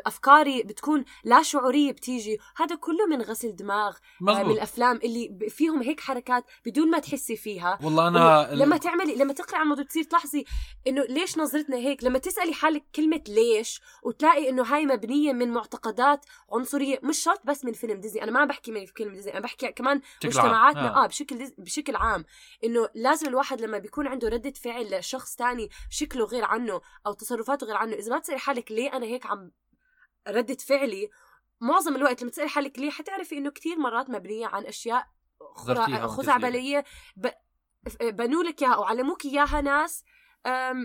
[0.06, 5.50] أفكاري بتكون لا شعورية بتيجي هذا كله من غسل دماغ آه، من مزبوط الأفلام اللي
[5.50, 9.84] فيهم هيك حركات بدون ما تحسي فيها والله أنا لما تعملي لما تقرا عن الموضوع
[9.84, 10.46] تصير تلاحظي
[10.88, 16.26] إنه ليش نظرتنا هيك لما تسألي حالك كلمة ليش وتلاقي إنه هاي مبنية من معتقدات
[16.54, 19.40] عنصرية مش شرط بس من فيلم ديزني أنا ما عم بحكي من فيلم ديزني أنا
[19.40, 20.46] بحكي كمان بشكل عام.
[20.48, 21.04] مجتمعاتنا آه.
[21.04, 22.26] آه, بشكل ديز- بشكل عام
[22.64, 27.68] إنه لازم الواحد لما بيكون عنده ردة فعل لشخص تاني شكله غير عنه أو تصرفاته
[27.68, 27.94] غير عنه.
[27.94, 29.52] إذا ما تسالي حالك ليه أنا هيك عم
[30.28, 31.10] ردة فعلي
[31.62, 34.66] معظم الوقت لما تسالي حالك ليه حتعرفي إنه كتير مرات مبنية عن
[36.08, 36.84] خزعبلية.
[37.16, 37.28] ب...
[38.02, 40.04] بنوا لك إياها أو علموك إياها ناس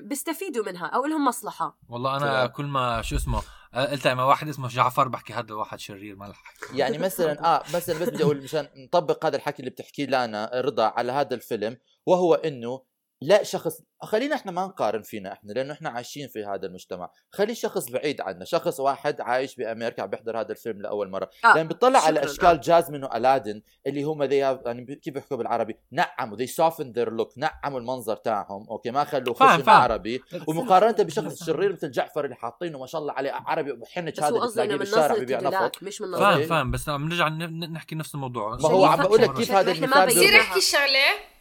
[0.04, 1.78] بيستفيدوا منها أو لهم مصلحة.
[1.88, 2.46] والله أنا.
[2.46, 3.42] كل ما شو اسمه
[3.74, 6.42] آه، قلت مع واحد اسمه جعفر بحكي هذا واحد شرير ما لح
[6.74, 10.86] يعني مثلا آه مثلا بس بدي أقول مشان نطبق هذا الحكي اللي بتحكيه لانا رضا
[10.86, 12.82] على هذا الفيلم وهو إنه
[13.20, 17.54] لا شخص خلينا إحنا ما نقارن فينا إحنا لأنه إحنا عايشين في هذا المجتمع خلي
[17.54, 21.52] شخص بعيد عنا شخص واحد عايش بأمريكا عم بيحضر هذا الفيلم لأول مرة آه.
[21.54, 22.24] لما بيطلع على.
[22.24, 27.32] أشكال جازمين والادن اللي هم have- يعني كيف بيحكوا بالعربي نعموا they softened their look
[27.36, 29.80] نعموا المنظر تاعهم أوكي ما خلوا فاهم، خشن فاهم.
[29.82, 34.22] عربي ومقارنة بشخص شرير مثل جعفر اللي حاطينه ما شاء الله عليه عربي وبحنج بس
[34.22, 36.12] هذا اللي بالشارع ببيع نفط مش من.
[36.18, 39.52] فاهم فاهم بس عم نرجع ن- نحكي نفس الموضوع ما هو عم بقول لك كيف
[39.52, 40.40] هذا المثال بصير.
[40.40, 41.37] أحكي شغلة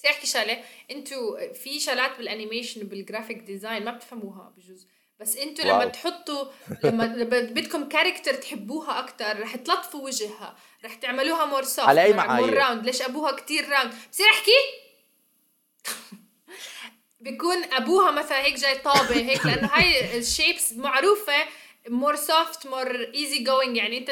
[0.00, 4.86] بصير احكي شغلة أنتوا في شغلات بال animation وبال graphic design ما بتفهموها بجوز
[5.20, 5.64] بس أنتوا.
[5.64, 6.44] لما تحطوا
[6.84, 7.06] لما
[7.54, 12.86] بدكم character تحبوها أكثر رح تلطفوا وجهها رح تعملوها more soft على more معايير؟ round
[12.86, 14.50] ليش أبوها كتير round بصير أحكي
[17.20, 21.46] بيكون أبوها مثلا هيك جاي طابه هيك لأنه هاي ال shapes معروفة
[21.88, 24.10] more soft more easy going يعني انت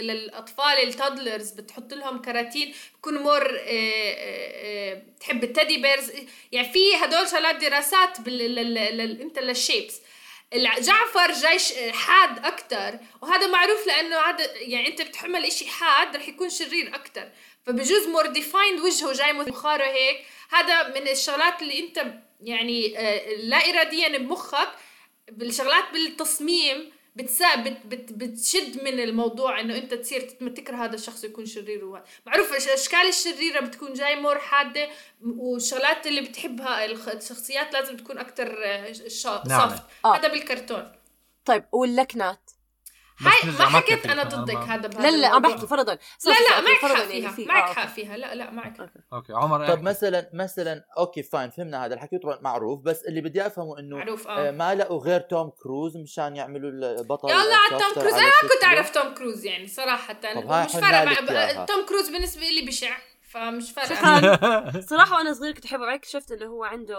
[0.00, 3.58] للأطفال ال toddlers بتحط لهم كراتين بكون more
[5.20, 6.12] تحب ال teddy bears
[6.52, 8.18] يعني في هدول شغلات دراسات
[9.22, 10.00] انت لل shapes
[10.54, 11.58] الع- جعفر جاي
[11.92, 17.28] حاد أكثر وهذا معروف لأنه هذا يعني انت بتحمل إشي حاد رح يكون شرير أكثر
[17.66, 20.24] فبجوز more defined وجهه جاي منخاره هيك.
[20.50, 22.04] هذا من الشغلات اللي انت
[22.40, 24.68] يعني آه، لا اراديا بمخك.
[25.32, 31.46] بالشغلات بالتصميم بتسا بت بت بتشد من الموضوع إنه أنت تصير تكره هذا الشخص يكون
[31.46, 34.88] شرير وهذا معروف الاشكال الشريرة بتكون جاي more حادة
[35.36, 39.68] والشغلات اللي بتحبها الخ- الشخصيات لازم تكون أكثر نعم.
[39.68, 40.16] soft آه.
[40.16, 40.92] هذا بالكرتون
[41.44, 42.50] طيب واللكنات
[43.20, 45.54] ما ما حكيت أنا ضدك ما- هذا لا لا عم الموضوع.
[45.56, 47.94] بحكي فرضا لا لا معك حق فيها في- معك آه، حق okay.
[47.94, 48.86] فيها لا لا معك حق.
[49.12, 53.46] okay عمر طب؟ مثلا مثلا okay فاين فهمنا هذا الحكي طبعا معروف بس اللي بدي
[53.46, 57.54] أفهمه إنه معروف آه، آه ما لقوا غير توم كروز مشان يعملوا البطل يا الله
[57.70, 58.64] على توم كروز أنا شو كنت.
[58.64, 60.14] أعرف توم كروز يعني صراحة
[60.64, 61.64] مش فارقة.
[61.64, 62.96] توم كروز بالنسبة لي بشع
[63.30, 63.94] فمش فارقة
[64.34, 64.80] شكراً.
[64.90, 66.96] صراحة وأنا صغير كنت أحبه بعدين اكتشفت إنه هو عنده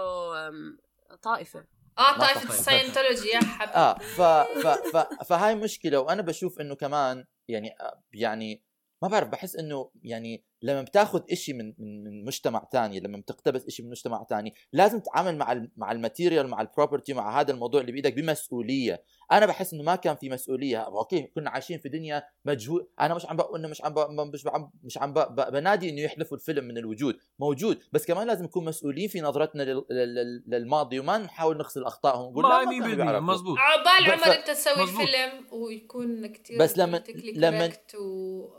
[0.47, 0.78] أم،
[1.23, 1.63] طائفة
[1.97, 2.51] آه طائفه صحيح.
[2.52, 7.71] ال Scientology يا حبيبي آه ف ف ف فهاي مشكلة وأنا بشوف إنه كمان يعني
[7.81, 8.63] آه، يعني
[9.03, 13.84] ما بعرف بحس إنه يعني لما بتاخذ إشي من من مجتمع تاني لما بتقتبس إشي
[13.84, 17.81] من مجتمع تاني لازم تتعامل مع مع ال material مع ال property مع هذا الموضوع
[17.81, 20.78] اللي بإيدك بمسؤولية أنا بحس إنه ما كان في مسؤولية.
[20.78, 22.88] okay كنا عايشين في دنيا مجهول.
[23.00, 24.00] أنا مش عم بقول إنه مش عم ب...
[24.34, 25.20] مش عم مش عم ب...
[25.20, 25.52] ب...
[25.52, 27.18] بنادي إنه يحلفوا الفيلم من الوجود.
[27.40, 27.80] موجود.
[27.92, 29.86] بس كمان لازم نكون مسؤولين في نظرتنا لل...
[29.92, 30.44] لل...
[30.48, 33.20] للماضي وما نحاول نغسل أخطائهم ونقول لا ما كانوا 100% بيعرفوا.
[33.34, 35.02] مزبوط عقبال ف- عمر أنت تسوي مزبوط.
[35.02, 37.04] فيلم ويكون كتير بس لما-
[37.36, 37.72] لما-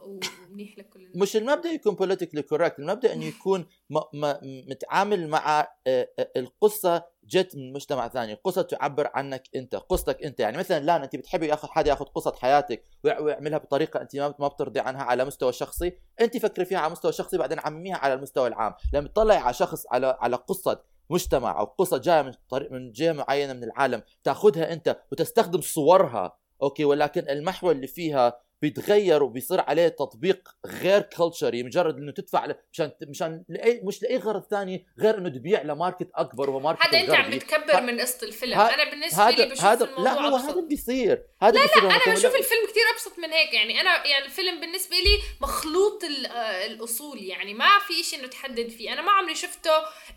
[0.05, 1.17] ومنيح لكل الناس.
[1.17, 3.99] مش المبدأ يكون politically correct المبدأ إنه يكون م...
[3.99, 4.35] م...
[4.71, 10.41] متعامل مع آه، آه، القصة جت من مجتمع ثاني قصة تعبر عنك أنت قصتك أنت.
[10.41, 14.49] يعني مثلا لا أنت بتحبي ياخذ حدا ياخذ قصة حياتك ويع- ويعملها بطريقة أنت ما
[14.49, 18.49] بترضي عنها على مستوى شخصي أنت فكري فيها على مستوى شخصي بعدين عمميها على المستوى
[18.49, 18.75] العام.
[18.93, 23.13] لما تطلعي على شخص على على قصة مجتمع أو قصة جاية من طريق من جهة
[23.13, 29.89] معينة من العالم تأخذها أنت وتستخدم صورها okay؟ ولكن المحور اللي فيها بيتغير وبيصير عليه
[29.89, 35.19] تطبيق غير culturally مجرد إنه تدفع ل- مشان مشان لأي مش لأي غرض ثاني غير
[35.19, 37.31] إنه تبيع ل market أكبر وهو market هذا أنت عم.
[37.31, 38.59] بتكبر ه- من قصة الفيلم.
[38.59, 40.37] ه- أنا بالنسبة لي هذا بشوف هذا الموضوع لا هو.
[40.37, 41.23] هذا اللي بيصير.
[41.43, 43.55] هذا لا لا أنا بشوف الفيلم كتير أبسط من هيك.
[43.55, 47.19] يعني أنا يعني الفيلم بالنسبة لي مخلوط ال- آه، الأصول.
[47.23, 48.93] يعني ما في شيء إنه تحدد فيه.
[48.93, 49.71] أنا ما عمري شفته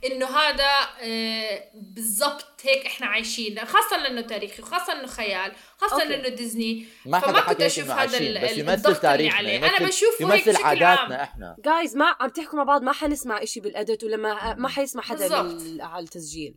[0.06, 0.70] إنه هذا
[1.02, 6.08] آه، بالضبط هيك إحنا عايشين خاصة لأنه تاريخي وخاصه إنه خيال خاصة أوكي.
[6.08, 9.58] لأنه ديزني ما فما حدا كنت إنه هذا ال- بس يمثل الضغط اللي تاريخنا عليه.
[9.58, 11.12] أنا يمثل, بشوفه هيك يمثل بشكل عاداتنا عام.
[11.12, 15.36] إحنا جايز ما عم تحكوا مع بعض ما حنسمع إشي بالأدت ولما ما حيسمع حدا.
[15.84, 16.56] على التسجيل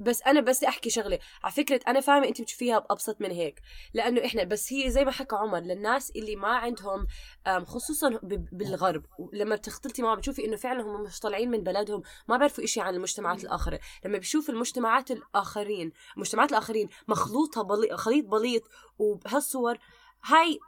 [0.00, 1.18] بس أنا بس أحكي شغلة.
[1.44, 3.60] على فكرة أنا فاهمة انت بتشوفيها بأبسط من هيك.
[3.94, 7.06] لأنه إحنا بس هي زي ما حكى عمر للناس اللي ما عندهم
[7.46, 8.20] خصوصا
[8.52, 12.80] بالغرب لما بتختلطي معهم بتشوفي إنه فعلا هم مش طالعين من بلدهم ما بيعرفوا إشي
[12.80, 13.80] عن المجتمعات الآخرة.
[14.04, 17.96] لما بيشوف المجتمعات الآخرين المجتمعات الآخرين مخلوطها بلي...
[17.96, 18.62] خليط بليط
[18.98, 19.78] وبهالصور
[20.24, 20.58] هاي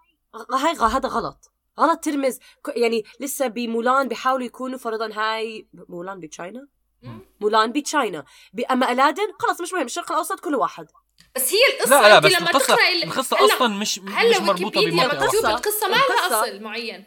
[0.53, 1.51] هاي هذا غلط.
[1.81, 2.39] غلط ترمز.
[2.77, 6.69] يعني لسه بمولان بيحاولوا يكونوا فرضا هاي مولان بتشاينا.
[7.41, 8.25] مولان ب China
[8.71, 10.87] أما ألادن خلص مش مهم الشرق الأوسط كل واحد.
[11.37, 14.31] بس هي القصة لا لا بس لما القصة تقرأ ال- القصة هلا- أصلا مش هلأ
[14.31, 15.51] مش القصة- مكتوب واحدة.
[15.57, 17.05] القصة ما لها اصل معين.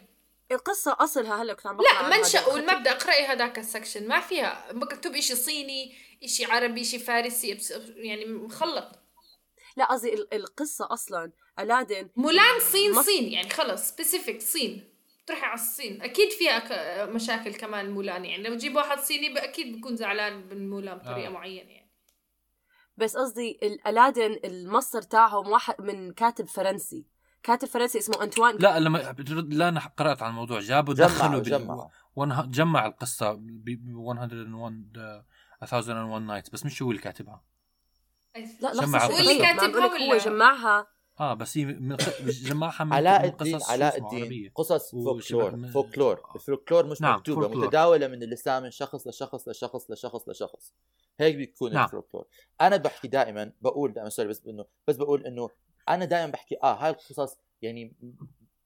[0.52, 2.46] القصة أصلها هلأ كنت عم لا منشأ هذا.
[2.46, 4.08] والمبدأ اقرأي هذاك ال section.
[4.08, 8.88] ما فيها مكتوب إشي صيني إشي عربي إشي فارسي بس- يعني مخلط.
[9.76, 11.32] لا قصدي ال- القصة أصلا.
[11.58, 14.95] ألادن مولان صين مص- صين يعني خلص specific صين.
[15.26, 16.02] تروحي على الصين.
[16.02, 18.24] أكيد فيها مشاكل كمان مولان.
[18.24, 21.30] يعني لو تجيب واحد صيني أكيد بيكون زعلان من مولان بطريقة آه.
[21.30, 21.90] معينة يعني.
[22.96, 27.06] بس قصدي الألادن المصدر تاعهم واحد من كاتب فرنسي.
[27.42, 30.60] كاتب فرنسي اسمه أنطوان لا لما بترد- لا أنا قرأت عن الموضوع.
[30.60, 31.88] جابوا دخلوا جمع.
[32.16, 32.50] ون...
[32.50, 34.30] جمع القصة ب 101
[35.62, 37.44] uh, 1001 nights بس مش هو اللي كاتبها.
[38.60, 38.68] لا.
[38.68, 39.10] واللي ما عم
[39.42, 40.95] كاتبها هو جمعها.
[41.20, 41.96] آه بس هي من.
[42.48, 44.50] جمعها من علاء الدين علاء الدين.
[44.54, 47.66] قصص فولكلور فولكلور الفولكلور مش نعم، مكتوبة فولكلور.
[47.66, 50.74] متداولة من اللسان من شخص لشخص لشخص لشخص لشخص
[51.20, 51.84] هيك بيكون نعم.
[51.84, 52.26] الفولكلور
[52.60, 55.50] أنا بحكي دائما بقول دائما sorry بس انه بس بقول إنه
[55.88, 57.96] أنا دائما بحكي آه هاي القصص يعني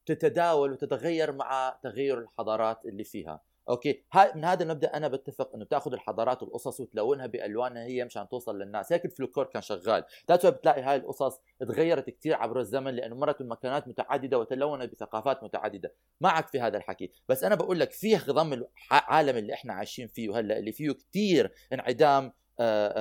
[0.07, 4.05] تتداول وتتغير مع تغير الحضارات اللي فيها okay.
[4.35, 8.93] من هذا المبدأ أنا بتفق إنه بتأخذ الحضارات والقصص وتلونها بألوانها هي مشان توصل للناس.
[8.93, 10.05] هيك الفولكلور كان شغال.
[10.29, 15.45] that's بتلاقي هاي القصص تغيرت كثير عبر الزمن لأنه مرت من مكانات متعددة وتلونت بثقافات
[15.45, 15.95] متعددة.
[16.21, 17.13] معك في هذا الحكي.
[17.29, 18.53] بس أنا بقول لك في خضم
[18.93, 22.33] العالم اللي إحنا عايشين فيه هلا اللي فيه كثير انعدام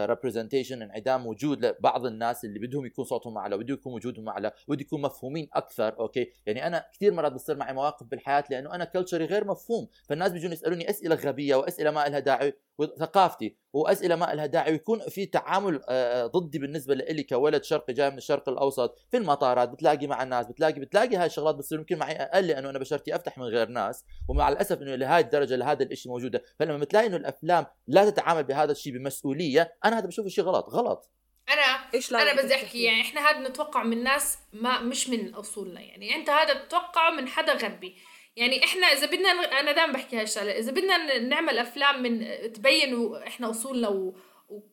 [0.06, 4.82] representation انعدام وجود لبعض الناس اللي بدهم يكون صوتهم أعلى بده يكون وجودهم أعلى بده
[4.82, 9.21] يكون مفهومين أكثر okay؟ يعني أنا كثير مرات بصير معي مواقف بالحياة لأنه أنا culture
[9.21, 13.58] ي غير مفهوم فالناس بيجون يسألوني أسئلة غبية وأسئلة ما لها داعي وثقافتي.
[13.74, 18.18] وأسئلة ما لها داعي ويكون في تعامل آه، ضدي بالنسبة لي كولد شرقي جاي من
[18.18, 22.48] الشرق الأوسط في المطارات بتلاقي مع الناس بتلاقي بتلاقي هاي الشغلات بتصير يمكن معي أقل
[22.48, 26.44] لأنه أنا بشرتي أفتح من غير ناس ومع الأسف إنه لهي الدرجة لهذا الشيء موجودة.
[26.60, 31.12] فلما بتلاقي إنه الأفلام لا تتعامل بهذا الشيء بمسؤولية أنا هذا بشوفه شيء غلط غلط.
[31.50, 35.82] أنا إيش أنا بدي أحكي يعني إحنا هذا نتوقع من ناس ما مش من أصولنا
[35.82, 36.16] يعني.
[36.16, 37.96] أنت هذا بتتوقعه من حدا غربي.
[38.36, 43.16] يعني إحنا إذا بدنا أنا دائما بحكي هاي الشغلة إذا بدنا نعمل أفلام من تبين
[43.28, 44.16] إحنا أصولنا و...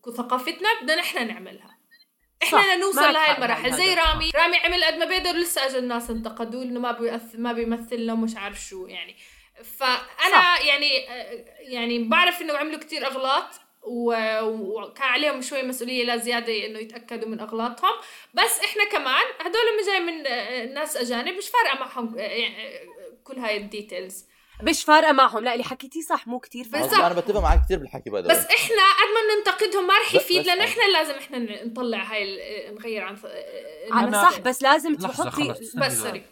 [0.06, 1.76] وثقافتنا بدنا نحن نعملها
[2.42, 3.72] إحنا صح، نوصل لهي المراحل.
[3.72, 7.52] زي رامي رامي عمل قد ما بيقدر لسه اجى الناس انتقدوه إنه ما بيمثل ما
[7.52, 9.16] بيمثلنا ومش عارف شو يعني
[9.64, 10.64] فأنا صح.
[10.64, 10.90] يعني
[11.58, 17.40] يعني بعرف إنه عملوا كتير أغلاط وكان عليهم شوي مسؤولية لا زيادة إنه يتأكدوا من
[17.40, 17.94] أغلاطهم
[18.34, 20.22] بس إحنا كمان هدول اللي جاي من
[20.74, 22.78] ناس أجانب مش فارقة معهم يعني
[23.26, 24.24] كل هاي ال details
[24.62, 25.44] مش فارقة معهم.
[25.44, 26.86] لا اللي حكيتيه صح مو كتير فارقة.
[26.88, 27.00] بالضبط.
[27.04, 30.40] أنا بتفق معك كثير بالحكي بدل بس إحنا قد ما ننتقدهم ما رح بس- يفيد
[30.40, 32.36] بس- لأن إحنا لازم إحنا نطلع هاي
[32.74, 33.16] نغير عن
[33.92, 35.92] أنا أنا- صح بس لازم تحطي بس.
[36.02, 36.24] sorry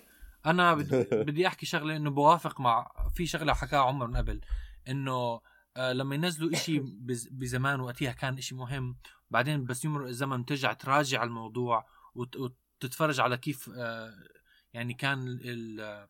[0.46, 4.40] أنا بدي, بدي أحكي شغلة إنه بوافق مع في شغلة حكاها عمر من قبل
[4.88, 5.40] إنه
[5.76, 8.96] آه لما ينزلوا إشي بز- بزمان وقتها كان إشي مهم
[9.30, 14.12] بعدين بس يمرق الزمن ترجع تراجع الموضوع وت- وتتفرج على كيف آه
[14.72, 16.08] يعني كان ال آه،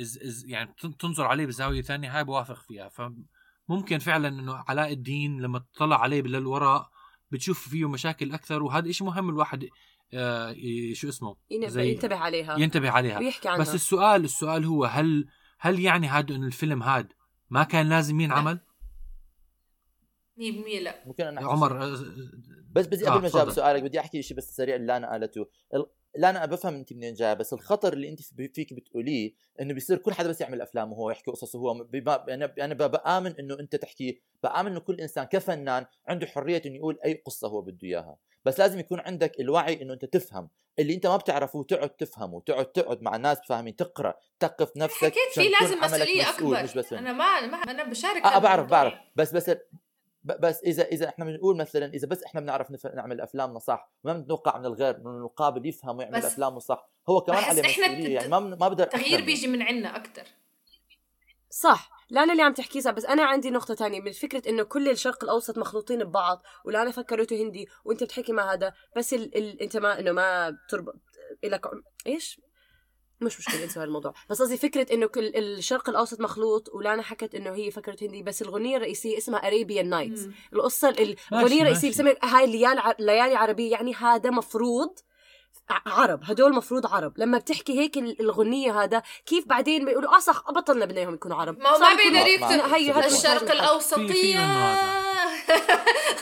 [0.00, 2.88] إز إز يعني تن- تنظر عليه بزاوية ثانية هاي بوافق فيها.
[2.88, 6.90] فممكن فعلا إنه علاء الدين لما تطلع عليه للوراء
[7.30, 9.68] بتشوف فيه مشاكل أكثر وهذا إشي مهم الواحد
[10.14, 10.56] آه
[10.92, 11.36] شو اسمه؟
[11.66, 12.58] زي- ينتبه عليها.
[12.58, 13.18] ينتبه عليها.
[13.18, 13.60] ويحكي عنها.
[13.60, 15.28] بس السؤال السؤال هو هل
[15.60, 17.12] هل يعني هذا انه الفيلم هاد
[17.50, 18.60] ما كان لازم ينعمل؟
[20.36, 21.02] 100% لا.
[21.06, 21.96] ممكن أنا عمر؟ آه،
[22.72, 23.50] بس بدي آه، قبل ما أجاوب.
[23.50, 25.46] سؤالك بدي أحكي شيء بس سريع اللي أنا قالته.
[25.74, 25.86] ال-
[26.18, 29.98] لا أنا بفهم انت منين جاي بس الخطر اللي انت في- فيك بتقوليه إنه بيصير
[29.98, 31.86] كل حدا بس يعمل افلام وهو يحكي قصص وهو
[32.28, 36.98] أنا أنا بآمن إنه أنت تحكي بآمن إنه كل إنسان كفنان عنده حرية إنه يقول
[37.04, 38.16] أي قصة هو بده إياها.
[38.44, 40.48] بس لازم يكون عندك الوعي إنه أنت تفهم.
[40.78, 45.42] اللي أنت ما بتعرفه تقعد تفهمه تقعد تقعد مع ناس فاهمين تقرأ تثقف نفسك عشان
[45.44, 46.64] في لازم مسؤولية مسؤول، أكبر.
[46.64, 48.94] مش بس أنا ما, ما أنا بشارك آه هذا بعرف بعرف.
[49.16, 49.50] بس بس
[50.26, 54.12] بس إذا إذا إحنا بنقول مثلا إذا بس إحنا بنعرف نف- نعمل أفلامنا صح ما
[54.12, 56.90] بنتوقع من الغير إنه المقابل يفهم ويعمل أفلامه صح.
[57.08, 59.24] هو كمان عليه مسؤولية يعني ما ما بقدر التغيير.
[59.24, 60.24] بيجي من عنا أكثر
[61.50, 64.62] صح لا أنا اللي عم تحكيه صح بس أنا عندي نقطة تانية من فكرة إنه
[64.62, 69.36] كل الشرق الأوسط مخلوطين ببعض ولا أنا فكرته هندي وأنت بتحكي مع هذا بس ال...
[69.38, 69.62] ال...
[69.62, 70.94] أنت ما إنه ما بتربط
[71.44, 71.66] لك
[72.06, 72.40] إيش؟
[73.20, 77.54] مش مشكلة انسوا هالموضوع بس قصدي فكرة إنه كل الشرق الأوسط مخلوط ولانا حكت إنه
[77.54, 80.28] هي فكرت هندي بس الغنية الرئيسية اسمها Arabian Nights.
[80.52, 81.90] القصة ال- ماشي، الغنية الرئيسية.
[81.90, 82.46] بسمي هاي
[82.98, 84.98] ليالي عربية يعني هذا مفروض
[85.70, 87.12] ع- عرب هدول مفروض عرب.
[87.18, 91.36] لما بتحكي هيك ال- الغنية هذا كيف بعدين بيقولوا آه صح بطلنا بدنا إياهم يكونوا
[91.36, 92.74] عرب؟ ما هو ما بيقدر يكتب.
[92.74, 93.50] هي الشرق
[94.40, 95.05] هذا.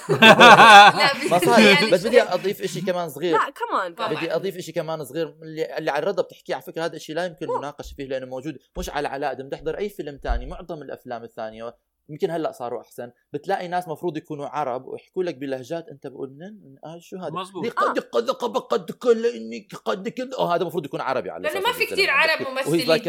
[0.09, 3.33] لا بس صار يعني بس بدي أضيف شيء كمان صغير.
[3.33, 4.15] لا كمان طبعاً.
[4.15, 6.55] بدي أضيف شيء كمان صغير اللي, اللي على الرضا بتحكيه.
[6.55, 9.79] على فكرة هذا الشيء لا يمكن مناقشه فيه لأنه موجود مش على علاء اذا بتحضر
[9.79, 11.77] أي فيلم تاني معظم الأفلام الثانية
[12.09, 13.11] يمكن هلأ صاروا أحسن.
[13.33, 17.31] بتلاقي ناس مفروض يكونوا عرب ويحكوا لك بلهجات أنت بقول منين؟ من آه شو هذا؟
[17.31, 17.67] مزبوط.
[17.67, 21.73] قد قد قد قد كل إني قد كذا؟ هذا المفروض يكون عربي على أساس ما
[21.73, 22.49] في كتير عم عرب.
[22.49, 23.01] ممثلين.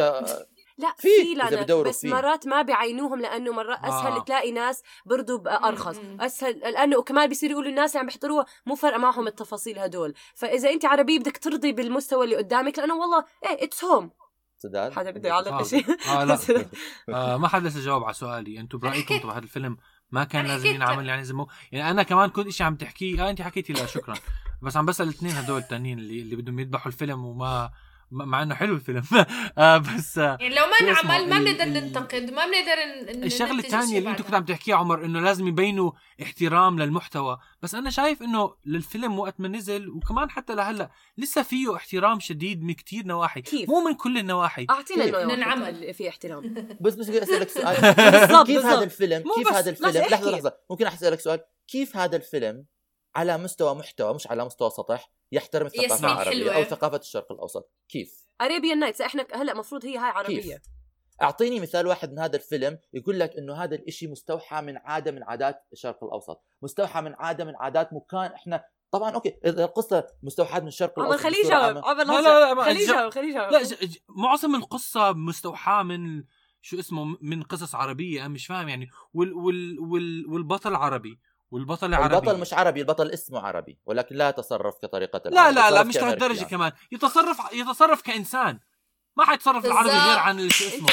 [0.77, 2.09] لا في، في بس فيه.
[2.13, 4.23] مرات ما بعينوهم لأنه مرات أسهل آه.
[4.23, 6.21] تلاقي ناس برضو أرخص مم.
[6.21, 10.69] أسهل لأنه وكمان بيصير يقولوا الناس اللي عم بيحضروها مو فارقة معهم التفاصيل هدول فإذا
[10.69, 14.11] أنت عربي بدك ترضي بالمستوى اللي قدامك لأنه والله إيه اتس هوم
[14.57, 15.63] سداد حدا بده يعلق آه.
[15.63, 16.37] شيء آه لا
[17.09, 19.17] آه ما حدا لسه جاوب على سؤالي أنتم برأيكم.
[19.19, 19.77] طب هذا الفيلم
[20.11, 23.27] ما كان لازم ينعمل يعني زي ما هو- يعني أنا كمان كنت شيء عم تحكيه
[23.27, 24.15] آه انت حكيتي لا شكرا
[24.61, 27.69] بس عم بسأل الاثنين هدول التانيين اللي اللي بدهم يذبحوا الفيلم وما ما-
[28.15, 29.03] مع انه حلو الفيلم
[29.57, 34.09] آه بس آه يعني لو ما؟ انعمل ما بنقدر ننتقد ما بنقدر الشغلة الثانية اللي
[34.09, 34.21] انت.
[34.21, 35.91] كنت عم تحكيها عمر إنه لازم يبينوا
[36.21, 41.75] احترام للمحتوى بس أنا شايف إنه للفيلم وقت ما نزل وكمان حتى لهلأ لسه فيه
[41.75, 45.93] احترام شديد من كتير نواحي كيف؟ مو من كل النواحي أعطينا؟ انه ننعمل.
[45.93, 48.65] في احترام بس بس بدي أسألك سؤال بالضبط، كيف.
[48.65, 50.31] هذا الفيلم كيف هذا الفيلم لحظة.
[50.31, 52.65] لحظة ممكن أسألك سؤال كيف هذا الفيلم
[53.15, 56.51] على مستوى محتوى مش على مستوى سطح يحترم الثقافة العربية.
[56.55, 57.71] أو ثقافة الشرق الأوسط.
[57.89, 60.61] كيف؟ Arabian Nights إحنا هلأ مفروض هي هاي عربية.
[61.21, 65.23] أعطيني مثال واحد من هذا الفيلم يقول لك إنه هذا الإشي مستوحى من عادة من
[65.23, 66.43] عادات الشرق الأوسط.
[66.61, 71.07] مستوحى من عادة من عادات مكان إحنا طبعا أوكي إذا القصة مستوحاة من الشرق عمر
[71.07, 73.97] الأوسط خليه يجاوب عمر لا لا لا خليه ج- يجاوب خليه يجاوب لا ج- ج-
[74.09, 76.23] معظم القصة مستوحاة من
[76.61, 78.89] شو اسمه من قصص عربية أنا مش فاهم يعني.
[79.13, 81.19] وال وال وال والبطل عربي.
[81.51, 82.15] والبطل عربي.
[82.15, 85.97] البطل مش عربي البطل اسمه عربي ولكن لا يتصرف كطريقة لا العرب، لا لا مش
[85.97, 86.49] لهالدرجة يعني.
[86.49, 86.71] كمان.
[86.91, 88.59] يتصرف يتصرف كإنسان.
[89.17, 89.89] ما حيتصرف العربي.
[89.89, 90.89] غير عن شو اسمه.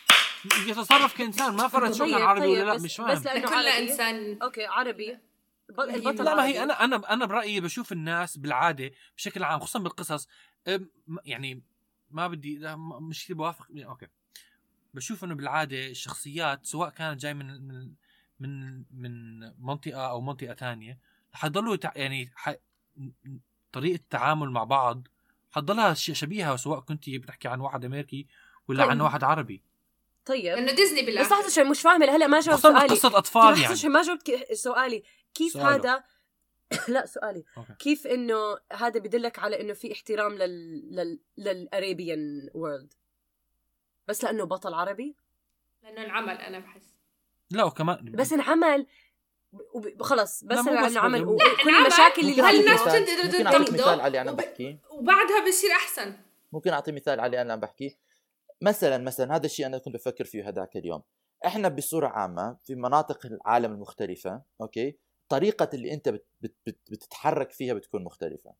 [0.70, 1.54] يتصرف كإنسان.
[1.56, 3.22] ما فرق شو طيب، كان عربي طيب، ولا لا بس- مش بس فاهم.
[3.22, 3.90] لأنه كلنا عربي.
[3.92, 4.38] إنسان.
[4.42, 5.18] okay عربي.
[5.70, 6.54] الب- لا، البطل لا ما عربي.
[6.54, 10.28] هي أنا أنا أنا برأيي بشوف الناس بالعادة بشكل عام خصوصا بالقصص
[11.24, 11.62] يعني
[12.10, 13.66] ما بدي لا مش كثير بوافق.
[13.76, 14.06] okay.
[14.94, 17.92] بشوف إنه بالعادة الشخصيات سواء كانت جاي من من
[18.40, 20.98] من من منطقة أو منطقة ثانية
[21.32, 21.92] حيضلوا يتع...
[21.96, 22.54] يعني ح...
[23.72, 25.08] طريقة التعامل مع بعض
[25.50, 28.26] حتضلها ش- شبيهة سواء كنت بتحكي عن واحد أمريكي
[28.68, 28.90] ولا طيب.
[28.90, 29.62] عن واحد عربي.
[30.26, 30.44] طيب.
[30.44, 32.86] لأنه ديزني بس بالاخر لحظه مش فاهمة هلأ ما جاوبت سؤالي.
[32.88, 33.88] قصة أطفال يعني.
[33.88, 35.02] ما جاوبت سؤالي.
[35.34, 35.74] كيف سؤاله.
[35.74, 36.04] هذا
[36.94, 37.44] لا سؤالي.
[37.56, 37.74] okay.
[37.78, 42.94] كيف إنه هذا بدلك على إنه في احترام لل لل لل Arabian world
[44.08, 45.16] بس لأنه بطل عربي؟
[45.82, 46.97] لأنه انعمل أنا بحس.
[47.50, 48.86] لا وكمان بس انعمل
[49.74, 51.86] وب- خلص بس لا، مو بس لأنه عمل بس- وكل انعمل.
[51.86, 54.78] المشاكل اللي هل الناس تقدر ممكن؟ اعطيك مثال على اللي أنا وب- بحكيه.
[54.90, 56.14] وبعدها بصير أحسن.
[56.52, 57.90] ممكن أعطي مثال على اللي أنا عم بحكيه
[58.62, 61.02] مثلا مثلا هذا الشيء أنا كنت بفكر فيه هذاك اليوم.
[61.46, 64.96] إحنا بصورة عامة في مناطق العالم المختلفة okay؟
[65.28, 68.52] طريقة اللي أنت بت بت بت بتتحرك فيها بتكون مختلفة.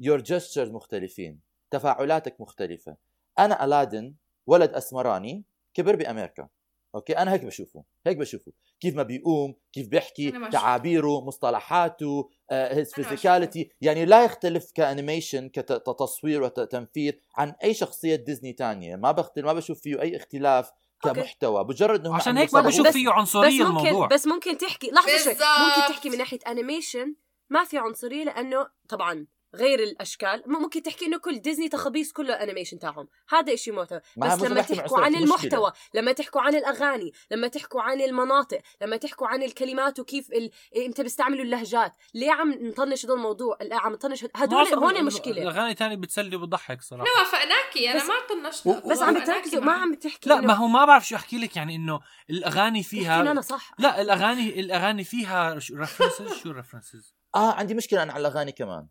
[0.00, 1.40] your gestures مختلفين.
[1.70, 2.96] تفاعلاتك مختلفة.
[3.38, 4.14] أنا ألادن
[4.46, 6.48] ولد أسمراني كبر بأمريكا.
[6.94, 8.52] okay؟ أنا هيك بشوفه هيك بشوفه.
[8.80, 10.30] كيف ما بيقوم كيف بيحكي.
[10.52, 18.16] تعابيره مصطلحاته his ما physicality يعني لا يختلف ك animation كتصوير وتنفيذ عن أي شخصية
[18.16, 18.96] ديزني تانية.
[18.96, 20.70] ما بختلف ما بشوف فيه أي اختلاف.
[21.02, 21.64] كمحتوى.
[21.64, 24.06] مجرد إنه عشان هيك ما بشوف بس- فيه بس عنصرية ممكن الموضوع.
[24.06, 25.32] بس ممكن تحكي لحظة شوي.
[25.32, 27.14] ممكن تحكي من ناحية animation
[27.50, 30.42] ما في عنصرية لأنه طبعا غير الأشكال.
[30.46, 33.08] ممكن تحكي إنه كل ديزني تخبيص كله animation تاعهم.
[33.28, 35.24] هذا إشي معتبر بس لما تحكوا عن في مشكلة.
[35.24, 40.50] المحتوى لما تحكوا عن الأغاني لما تحكوا عن المناطق لما تحكوا عن الكلمات وكيف ال...
[40.76, 41.92] إنت بيستعملوا اللهجات.
[42.14, 45.42] ليه عم نطنش هذول الموضوع؟ لا عم نطنش هدول هون ال- المشكلة.
[45.42, 47.02] الأغاني تاني بتسلي وبتضحك صراحة.
[47.04, 48.14] أنا وافقناكي أنا بس- ما
[48.50, 49.72] طنشت و- بس عم بتركزوا ما.
[49.72, 51.56] عم بتحكي لا ما هو ما بعرف شو أحكي لك.
[51.56, 52.00] يعني إنه
[52.30, 53.72] الأغاني فيها أنا صح.
[53.78, 58.88] لا الاغاني الأغاني فيها references شو references آه عندي مشكلة أنا على الأغاني كمان.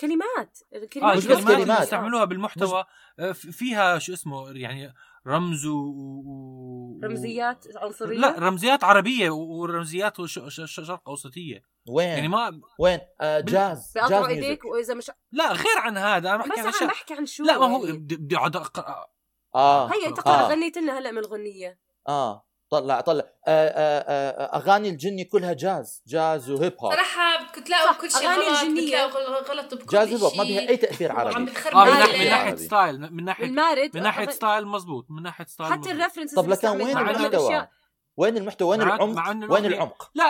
[0.00, 0.58] كلمات.
[0.72, 1.80] آه الكلمات بس اللي كلمات.
[1.80, 2.84] بيستعملوها بالمحتوى.
[3.18, 4.94] آه، فيها شو اسمه يعني
[5.26, 5.76] رمز و...
[5.76, 7.00] و...
[7.04, 8.18] رمزيات عنصرية.
[8.18, 11.62] لا رمزيات عربية ورمزيات وش- ش- ش- شرق أوسطية.
[11.88, 15.96] وين؟ يعني ما وين؟ آه jazz jazz بقطعوا music إيديك وإذا مش لا غير عن
[15.98, 16.30] هذا.
[16.34, 16.90] أنا بس بحكي عن عم أشياء.
[16.90, 17.98] بحكي عن شو لا ما هو يعني.
[17.98, 19.06] بدي بدي اقعد أقرأ.
[19.54, 20.48] آه هي انت آه.
[20.48, 21.78] غنيت لنا هلا من الغنيه
[22.08, 22.45] آه.
[22.70, 23.24] طلع طلع.
[23.46, 26.92] آه آه آه أغاني الجني كلها jazz jazz و hip hop.
[26.92, 30.44] صراحة بدكم تلاقوا كل شيء أغاني غلط غل- غلط بكل jazz و hip hop ما
[30.44, 30.58] شيء.
[30.60, 31.44] بها أي تأثير وعم عربي.
[31.44, 32.56] بتخرب آه من, ناحية- من ناحيه.
[32.56, 35.94] style من ناحية المارد من ناحية style مزبوط من ناحية style حتى مزبوط.
[35.94, 37.68] ال references طب لكن وين المحتوى؟
[38.16, 40.24] وين المحتوى؟ وين العمق؟ وين العمق؟ لا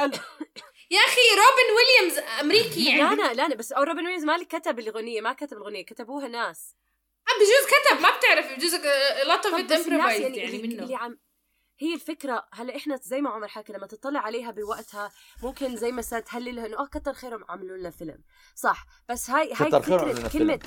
[0.90, 3.16] يا أخي روبن ويليامز أمريكي يعني.
[3.16, 6.74] لا لا لا بس روبن ويليامز ما كتب الأغنية ما كتب الأغنية كتبوها ناس.
[7.28, 8.74] آه، بجوز كتب ما بتعرف بجوز
[9.28, 10.82] a lot of يعني, يعني منه.
[10.82, 11.18] اللي عم
[11.78, 15.10] هي الفكرة هلا إحنا زي ما عمر حكى لما تطلع عليها بوقتها
[15.42, 18.18] ممكن زي ما صار تهللها إنه آه كتر خيرهم عملوا لنا فيلم.
[18.54, 20.60] صح بس هاي هاي كتر خيرهم عملوا فكرة لنا كلمة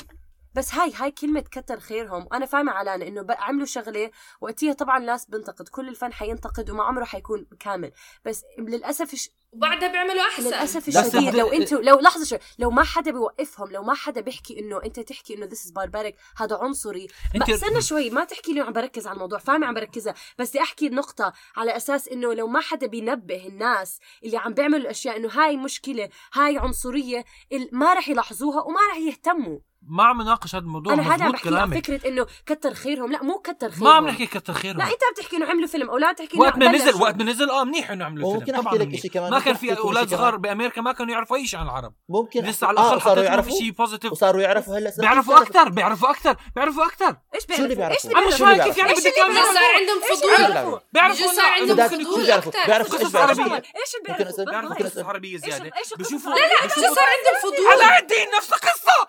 [0.60, 2.28] بس هاي هاي كلمة كتر خيرهم.
[2.34, 7.06] أنا فاهمة علانة إنه عملوا شغلة وقتها طبعا الناس بنتقد كل الفن حينتقد وما عمره
[7.06, 7.92] حيكون كامل.
[8.26, 9.30] بس للأسف الش...
[9.52, 10.48] وبعدها بيعملوا أحسن.
[10.48, 14.60] للأسف الشديد لو أنتوا لو لحظة شوي لو ما حدا بيوقفهم لو ما حدا بيحكي
[14.60, 17.08] إنه أنت تحكي إنه this is barbaric هذا عنصري.
[17.36, 20.14] انت استنى شوي ما تحكي لي عم بركز على الموضوع فاهمة عم بركزها.
[20.40, 24.80] بس بدي أحكي النقطة على أساس إنه لو ما حدا بينبه الناس اللي عم بيعملوا
[24.80, 29.60] الأشياء إنه هاي مشكلة هاي عنصرية ال- ما رح يلاحظوها وما رح يهتموا.
[29.88, 33.24] ما عم نناقش هذا الموضوع أنا هذا عم بحكي كلامك فكرة إنه كتر خيرهم لا
[33.24, 35.98] مو كتر خيرهم ما عم نحكي كتر خيرهم لا أنت بتحكي إنه عملوا فيلم أو
[35.98, 36.72] لا تحكي وقت ما.
[36.72, 38.94] نزل وقت ما نزل آه منيح إنه عملوا فيلم أحكي طبعا لك.
[38.94, 40.36] إشي كمان، ما ممكن كان في أولاد صغار.
[40.36, 43.58] بأمريكا ما كانوا يعرفوا أي شيء عن العرب ممكن لسه على الاقل آه صاروا يعرفوا
[43.58, 45.42] شيء positive وصاروا يعرفوا هلا بيعرفوا بيعرفوا.
[45.42, 48.74] أكثر بيعرفوا أكثر بيعرفوا أكثر إيش شو اللي بيعرفوا؟ بيعرفوا؟ إيش أنا مش شو اللي
[48.74, 52.06] فاهم كيف بيعرفوا؟ يعني بدك صار عندهم فضول اللي بيعرفوا؟ بيعرفوا صار لا، عندهم فضول
[52.06, 52.66] شو بيعرفوا؟ أكتر.
[52.68, 54.86] بيعرفوا قصص بيعرفوا؟ إيش اللي ممكن بيعرفوا؟ بيعرفوا ممكن.
[54.86, 59.08] قصص عربية إيش زيادة إيش بشوفوا لا لا صار عندهم فضول علاء الدين نفس القصة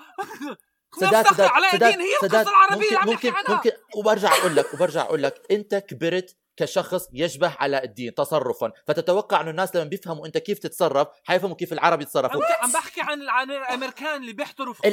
[1.00, 6.36] سداد القصة العربية اللي ممكن ممكن ممكن وبرجع أقول لك وبرجع أقول لك أنت كبرت
[6.60, 8.72] كشخص يشبه علاء الدين تصرفا.
[8.88, 12.44] فتتوقع انه الناس لما بيفهموا أنت كيف تتصرف حيفهموا كيف العرب يتصرفوا.
[12.44, 14.86] عم عم بحكي عن عن الأمريكان اللي بيحضروا في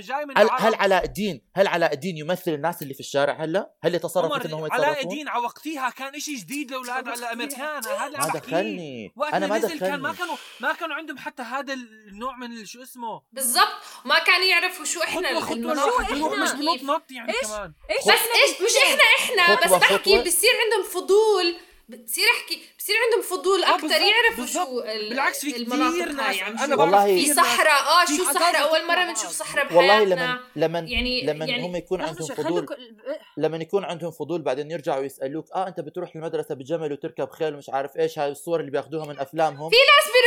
[0.00, 0.62] جاي من هل العرب.
[0.62, 4.48] هل علاء الدين هل علاء الدين يمثل الناس اللي في الشارع هلأ؟ هل يتصرف مثل
[4.48, 7.86] انهم علاء يتصرفوا؟ الدين على وقتها كان إشي جديد لاولاد الأمريكان.
[7.86, 9.12] هذا ما دخلني.
[9.32, 12.82] أنا ما نزل كان ما دخلني كانوا ما كانوا عندهم حتى هذا النوع من شو
[12.82, 13.68] اسمه؟ بالضبط.
[14.04, 17.72] ما كانوا يعرفوا شو إحنا خطوه خطوة مش كيف؟ بنط نط يعني؟ كمان.
[17.90, 20.28] إيش؟ بس إيش؟ مش إحنا إحنا بس بحكي.
[20.28, 21.54] بصير عندهم فضول
[21.90, 24.46] بصير أحكي بصير عندهم فضول آه، أكثر يعرفوا.
[24.46, 28.24] شو ال- بالعكس في كثير ناس عم أنا والله- في ناس- صحراء آه في شو
[28.24, 29.30] صحراء؟ أول مرة بنشوف.
[29.30, 30.40] صحراء والله بحياتنا.
[30.56, 32.66] لما لما يعني لما يعني هم يكون عندهم فضول.
[33.36, 37.70] لما يكون عندهم فضول بعدين يرجعوا يسألوك آه أنت بتروح المدرسة بجمل وتركب خيل ومش
[37.70, 39.70] عارف إيش؟ هاي الصور اللي بياخذوها من أفلامهم.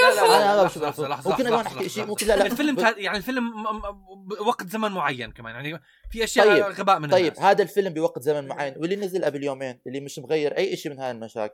[0.02, 2.06] لا لا أنا لا ما بشوف ممكن أنا أحكي شيء.
[2.06, 3.82] ممكن لا لا الفيلم يعني الفيلم م-
[4.28, 5.56] بوقت زمن معين كمان.
[5.56, 5.80] يعني
[6.12, 7.34] في أشياء طيب، غباء من طيب.
[7.40, 11.00] هذا الفيلم بوقت زمن معين واللي نزل قبل يومين اللي مش مغير أي شيء من
[11.00, 11.53] هاي المشاكل.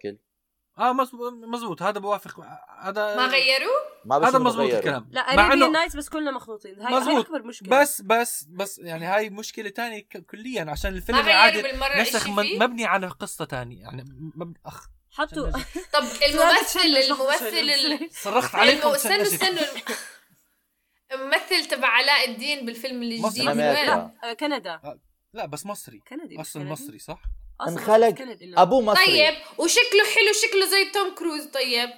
[0.78, 1.16] آه مز-
[1.47, 2.39] مزبوط هذا بوافق.
[2.80, 3.74] هذا ما غيروا
[4.06, 4.74] ما هذا مزبوط.
[4.74, 5.10] الكلام.
[5.12, 6.82] لا Arabian إنه- nights بس كلنا مخلوطين.
[6.82, 7.26] هاي هاي مزبوط.
[7.26, 7.82] أكبر مشكلة.
[7.82, 11.64] بس بس بس يعني هاي مشكلة تانية كليا عشان الفيلم عادي
[12.02, 13.82] نسخ مبني على قصة تانية.
[13.82, 14.04] يعني
[14.36, 15.50] مبني أخ حطوا
[15.93, 19.22] طب الممثل الممثل ال- صرخت عليكم استنوا.
[19.22, 19.64] استنوا
[21.12, 23.47] الممثل تبع علاء الدين بالفيلم الجديد.
[23.47, 25.00] وين؟ آه، كندا.
[25.34, 26.00] لا بس مصري.
[26.08, 27.22] كندي مش اصل كندي؟ مصري صح؟
[27.68, 28.16] انخلق.
[28.57, 29.05] ابوه مصري.
[29.05, 31.89] طيب وشكله حلو شكله زي توم كروز طيب.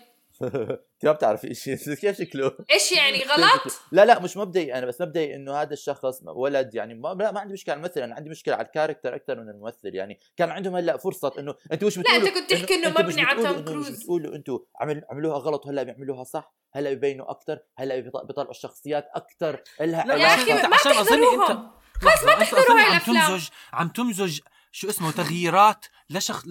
[0.41, 5.01] أنت ما بتعرف شيء كيف شكله؟ إيش يعني غلط؟ لا لا مش مبدئي أنا بس
[5.01, 7.74] مبدئي إنه هذا الشخص ولد يعني ما, لا ما عندي مشكلة.
[7.74, 10.20] على الممثل أنا عندي مشكلة على الكاركتر أكثر من الممثل يعني.
[10.38, 13.43] كان عندهم هلأ فرصة إنه أنتوا مش لا بتقولوا أنت كنت تحكي إنه مبني على
[13.43, 13.89] توم كروز.
[13.89, 19.07] بتقولوا أنتوا عمل عملوها غلط وهلا بيعملوها صح هلأ بيبينوا أكثر هلأ بيط- بيطلعوا الشخصيات
[19.16, 21.72] أكثر لها لا يا أخي ما تحضروهم.
[22.01, 23.28] خلص ما تحضروا هاي عم الأفلام.
[23.28, 24.39] تمزج عم تمزج
[24.72, 26.43] شو اسمه تغييرات لشخ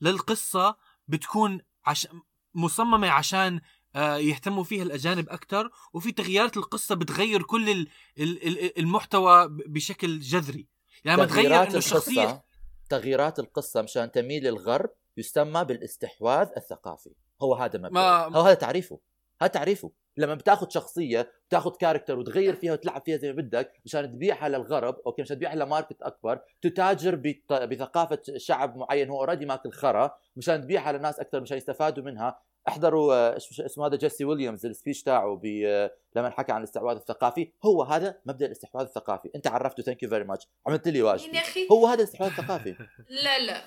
[0.00, 0.76] للقصة
[1.08, 2.08] بتكون عش...
[2.54, 3.60] مصممة عشان
[3.96, 7.88] آه، يهتموا فيها الأجانب أكثر وفي تغييرات القصة بتغير كل ال-
[8.18, 10.68] ال- ال- المحتوى بشكل جذري.
[11.04, 12.44] يعني بتغير تغييرات إنه الشخصية
[12.88, 17.10] تغييرات القصة مشان تميل للغرب يسمى بالاستحواذ الثقافي.
[17.42, 19.00] هو هذا مبدأ ما- هو هذا تعريفه.
[19.40, 19.90] هذا تعريفه.
[20.16, 25.00] لما بتاخذ شخصية بتاخذ character وتغير فيها وتلعب فيها زي ما بدك مشان تبيعها للغرب
[25.06, 30.10] okay مشان تبيعها ل market أكبر تتاجر بت- بثقافة شعب معين هو already ماكل خرا
[30.36, 32.40] مشان تبيعها للناس أكثر مشان يستفادوا منها.
[32.68, 36.96] احضروا آه، اسمه هذا جيسي ويليامز ال speech تاعه ب- آه، لما حكى عن الاستحواذ
[36.96, 37.52] الثقافي.
[37.64, 39.30] هو هذا مبدأ الاستحواذ الثقافي.
[39.36, 41.68] أنت عرفته thank you very much عملت لي واجبي أخي.
[41.72, 42.74] هو هذا الاستحواذ الثقافي.
[43.24, 43.62] لا لا.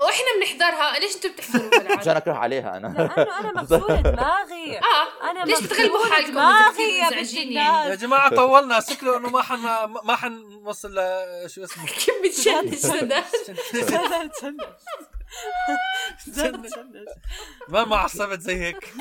[0.00, 2.86] وإحنا بنحضرها ليش أنتم بتحضروا؟ مشان أكره عليها أنا.
[2.86, 4.78] لأنه أنا مغسوله دماغي.
[4.94, 8.80] آه أنا ليش بتغلبوا حالكم؟ دماغي يا بنت مزعجين يا جماعة طولنا.
[8.80, 12.86] شكله إنه ما حن ما, ما حنوصل ل- شو اسمه؟ كيف بتشنج
[17.68, 18.94] ما ما عصبت زي هيك.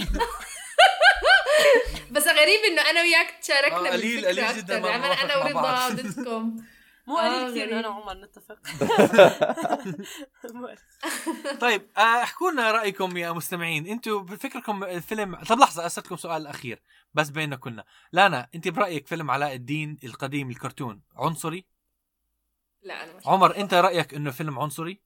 [2.12, 4.80] بس غريب إنه أنا وياك تشاركنا آه، قليل- قليل جداً.
[4.80, 5.89] ما أنا ورضا.
[5.89, 6.56] ضدكم.
[7.10, 7.80] مو آه، قليل كثير.
[7.80, 8.60] أنا وعمر نتفق.
[11.62, 13.88] طيب آه، احكوا لنا رأيكم يا مستمعين.
[13.88, 16.82] أنتم بفكركم الفيلم طب لحظة اسالكم سؤال أخير
[17.14, 17.84] بس بيننا كلنا.
[18.12, 21.66] لانا انت برأيك فيلم علاء الدين القديم الكرتون عنصري؟
[22.84, 25.01] لا أنا مش عمر انت رأيك إنه فيلم عنصري؟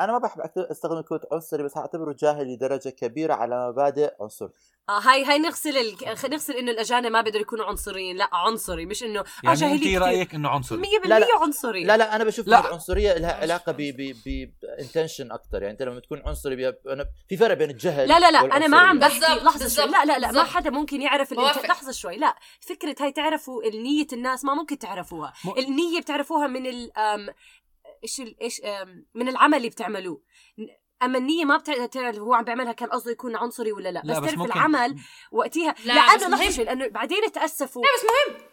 [0.00, 4.48] أنا ما بحب أكت- أستخدم كلمه عنصري بس أعتبره جاهل لدرجة كبيرة على مبادئ عنصر
[4.88, 5.96] آه هاي هاي نغسل ال...
[6.30, 10.02] نغسل إنه الأجانب ما بيقدروا يكونوا عنصريين لا عنصري مش إنه آه يعني جاهلي انت.
[10.02, 11.26] رأيك إنه عنصري 100% لا، لا.
[11.40, 12.60] عنصري لا لا أنا بشوف لا.
[12.60, 14.14] العنصريه لها علاقة ب ب
[14.62, 16.68] ب intention أكثر يعني أنت لما تكون عنصري بي...
[16.68, 18.98] أنا في فرق بين الجهل لا لا لا أنا ما عم.
[18.98, 20.46] بحكي لحظة شوي لا لا لا ما بالضبط.
[20.54, 21.66] حدا ممكن يعرف ال intent...
[21.66, 26.66] لحظة شوي لا فكرة هاي تعرفوا نية الناس ما ممكن تعرفوها م- النية بتعرفوها من
[26.66, 26.90] ال.
[28.04, 28.40] إيش ال...
[28.42, 28.60] إيش.
[29.14, 30.22] من العمل اللي بتعملوه
[31.02, 34.08] أما النية ما بتعرف تعرف هو عم بيعملها كان قصده يكون عنصري ولا لا, بس
[34.20, 34.96] تعرف ممكن- العمل
[35.32, 36.50] وقتها لا، لا, بس أنا.
[36.50, 38.46] شوي لأنه بعدين تأسفوا لا بس مهم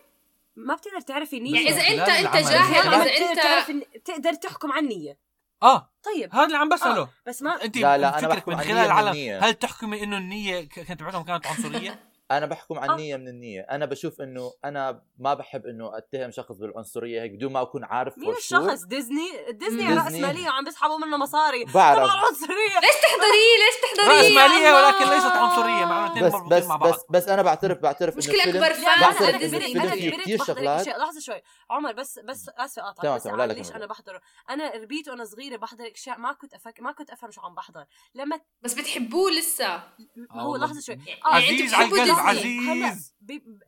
[0.55, 2.47] ما بتقدر تعرفي نيه يعني إذا أنت أنت.
[2.49, 5.19] جاهل إذا بتقدر أنت تعرف إن- تقدر تحكم عن النية
[5.63, 7.09] آه طيب هذا اللي عم بسأله آه.
[7.27, 9.39] بس ما أنت لا، لا، فكرك من خلال العالم النية.
[9.39, 11.99] هل تحكمي إنه النية كانت تبعتهم كانت عنصرية
[12.31, 12.93] أنا بحكم عن آه.
[12.93, 13.61] النية من النية.
[13.61, 18.17] أنا بشوف إنه أنا ما بحب إنه أتهم شخص بالعنصرية هيك بدون ما أكون عارف
[18.17, 18.29] مين.
[18.29, 19.95] الشخص؟ ديزني؟ ديزني ديزني.
[19.95, 21.65] راس ماليه وعم بيسحبوا منه مصاري.
[21.65, 21.97] بعرف.
[21.99, 25.85] طبعا عنصريه ليش تحضريه؟ ليش تحضريه؟ راس يا ماليه الله؟ ولكن ليست عنصرية.
[25.85, 26.93] مع انه الاثنين بس بس مع بعض.
[26.93, 30.87] بس بس أنا بعترف بعترف أكبر لا فان بعترف أنا كبرت أنا كبرت بحضر شغلات.
[30.87, 31.41] لحظة شوي.
[31.69, 33.03] عمر بس بس آسفة أقاطعك.
[33.03, 33.71] تمام، بس تمام، لا، لا، ليش.
[33.71, 34.21] أنا بحضره.
[34.49, 36.79] أنا ربيت وأنا صغيرة بحضر اشياء ما كنت أفك...
[36.79, 37.85] ما كنت أفهم شو عم بحضر.
[38.15, 39.67] لما بس بتحبوه لسه.
[40.15, 40.67] ما هو والله.
[40.67, 40.95] لحظة شوي.
[40.95, 43.15] يعني آه، على بتحبوا عزيز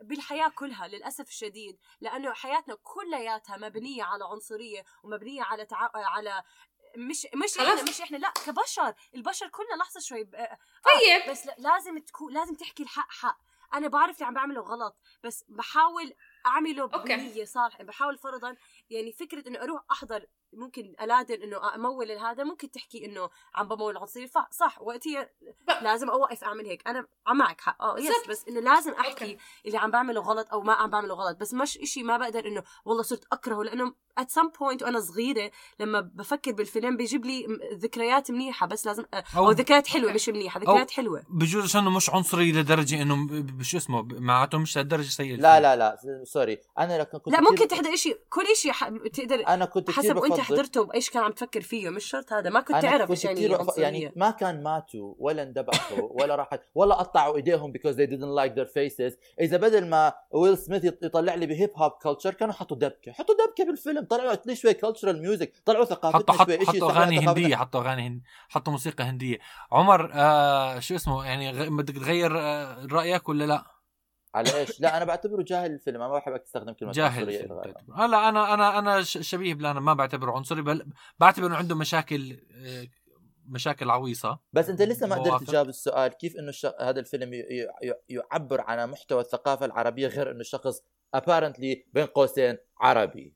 [0.02, 5.90] بالحياة كلها للأسف الشديد لأنه حياتنا كلياتها مبنية على عنصرية ومبنية على تع...
[5.96, 6.44] على
[6.98, 7.68] مش مش خلاص.
[7.80, 10.36] إحنا مش إحنا لا كبشر البشر كلنا لحظة شوي ب...
[10.36, 13.38] آه طيب بس لا- لازم تكون لازم تحكي الحق حق
[13.74, 16.14] أنا بعرف اللي عم بعمله غلط بس بحاول
[16.46, 16.86] أعمله.
[16.86, 18.56] بنية صالحة بحاول فرضا
[18.90, 23.98] يعني فكرة إنه أروح أحضر ممكن Aladdin إنه أموّل هذا ممكن تحكي إنه عم بمول
[23.98, 25.30] عنصري صح وقتها
[25.82, 26.88] لازم أوقف أعمل هيك.
[26.88, 27.82] أنا عم معك حق.
[27.82, 28.28] آه yes.
[28.30, 29.38] بس إنه لازم أحكي okay.
[29.66, 31.38] اللي عم بعمله غلط أو ما عم بعمله غلط.
[31.38, 35.52] بس مش إشي ما بقدر إنه والله صرت أكرهه لأنه at some point وأنا صغيرة
[35.80, 38.68] لما بفكر بالفيلم بيجيب لي ذكريات منيحة.
[38.68, 40.14] بس لازم أو, أو ذكريات حلوة.
[40.14, 41.24] مش منيحة ذكريات حلوة.
[41.30, 45.98] بجوز عشانه مش عنصري لدرجة إنه شو اسمه معناته مش لدرجة سيء لا لا لا
[46.24, 48.90] sorry أنا لكن كنت لا ممكن تحضر إشي كل إشي ح...
[48.90, 52.50] تقدر أنا كنت حسب وانت بفضل حضرته بايش كان عم تفكر فيه مش شرط هذا
[52.50, 54.02] ما كنت تعرف كنت إيش يعني.
[54.02, 58.56] يعني ما كان ماتوا ولا اندبحوا ولا راحت ولا قطعوا إيديهم because they didn't like
[58.60, 59.18] their faces.
[59.42, 63.12] إذا بدل ما ويل سميث يط- يطلع لي ب hip hop culture كانوا حطوا دبكة.
[63.12, 64.06] حطوا دبكة بالفيلم.
[64.06, 66.66] طلعوا لي شوي cultural music طلعوا ثقافتنا حطوا حط شوي.
[66.66, 68.22] حطوا أغاني هندية حطوا أغاني هند...
[68.50, 69.40] حطوا موسيقى هندية.
[69.72, 71.70] عمر آه شو اسمه؟ يعني غ...
[71.70, 73.79] بدك تغير آه رأيك ولا لا؟
[74.36, 77.30] على إيش؟ لا أنا بعتبره جاهل الفيلم أنا ما بحب استخدم كلمة جاهل.
[77.96, 82.88] هلا أنا أنا أنا شبيه بلانا ما بعتبره عنصري بل بعتبر انه عنده مشاكل آه،
[83.46, 85.44] مشاكل عويصة بس أنت لسه ما قدرت.
[85.44, 86.66] تجاوب السؤال كيف إنه الش...
[86.66, 87.38] هذا الفيلم ي...
[87.38, 87.68] ي...
[87.84, 90.82] ي- يعبر عن محتوى الثقافة العربية غير إنه الشخص
[91.18, 93.36] apparently بين قوسين عربي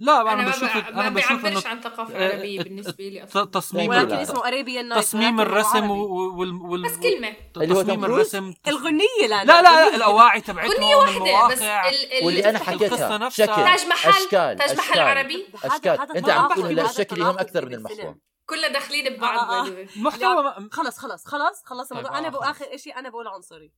[0.00, 0.76] لا أنا أنا ما, بشوف.
[0.76, 4.12] ما أنا بشوف بيعبرش انه عن ثقافة آه، عربية آه، بالنسبة لي أصلا تصميم ولكن.
[4.12, 9.44] اسمه اريبيان نايت تصميم الرسم وال وال بس كلمة اللي هو تصميم؟ الرسم الغنية لا
[9.44, 12.24] لا لا لا الأواعي تبعتهم اغنيه واحدة بس ال...
[12.26, 13.46] واللي أنا حكيتها نفسها.
[13.46, 15.00] شكل تاج محل أشكال تاج محل أشكال.
[15.00, 18.14] عربي أشكال أنت عم تقول الشكل هم أكثر من المحور
[18.46, 19.98] كلنا داخلين ببعض آه، way.
[19.98, 22.62] محتوى خلص خلص خلص خلص طيب، الموضوع أنا آه، بقول خلص.
[22.62, 23.72] اخر شيء أنا بقول عنصري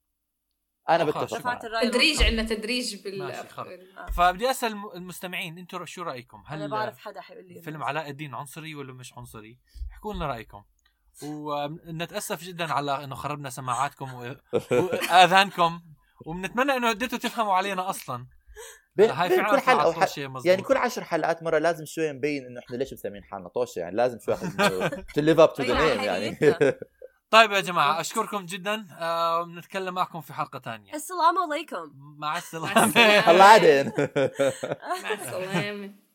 [0.88, 2.22] أنا بتفق تدريج.
[2.22, 3.68] عندنا تدريج بال ماشي، خلص.
[3.98, 4.06] آه.
[4.06, 8.10] فبدي أسأل الم- المستمعين أنتم شو رأيكم؟ أنا هل بعرف حدا حيقول لي فيلم علاء
[8.10, 9.58] الدين عنصري ولا مش عنصري؟
[9.92, 10.62] احكوا لنا رأيكم
[11.22, 14.36] ونتاسف جدا على إنه خربنا سماعاتكم و-
[14.82, 15.80] وآذانكم
[16.26, 18.26] وبنتمنى إنه قدرتوا تفهموا علينا أصلا
[18.96, 19.98] بين, هاي بين فعلا كل حلقة وح...
[20.06, 20.46] طوشة مظبوط.
[20.46, 23.96] يعني كل عشر حلقات مرة لازم شوي نبين إنه إحنا ليش مسمين حالنا طوشة يعني
[23.96, 24.36] لازم شوي
[25.14, 26.36] to live up to the name يعني.
[27.30, 28.86] طيب يا جماعة أشكركم جدا.
[28.98, 30.94] آه بنتكلم معكم في حلقة ثانية.
[30.94, 31.90] السلام عليكم.
[32.18, 32.84] مع السلامة.
[32.84, 33.30] السلامة.
[33.30, 33.92] الله عادين
[35.02, 35.94] مع السلامة.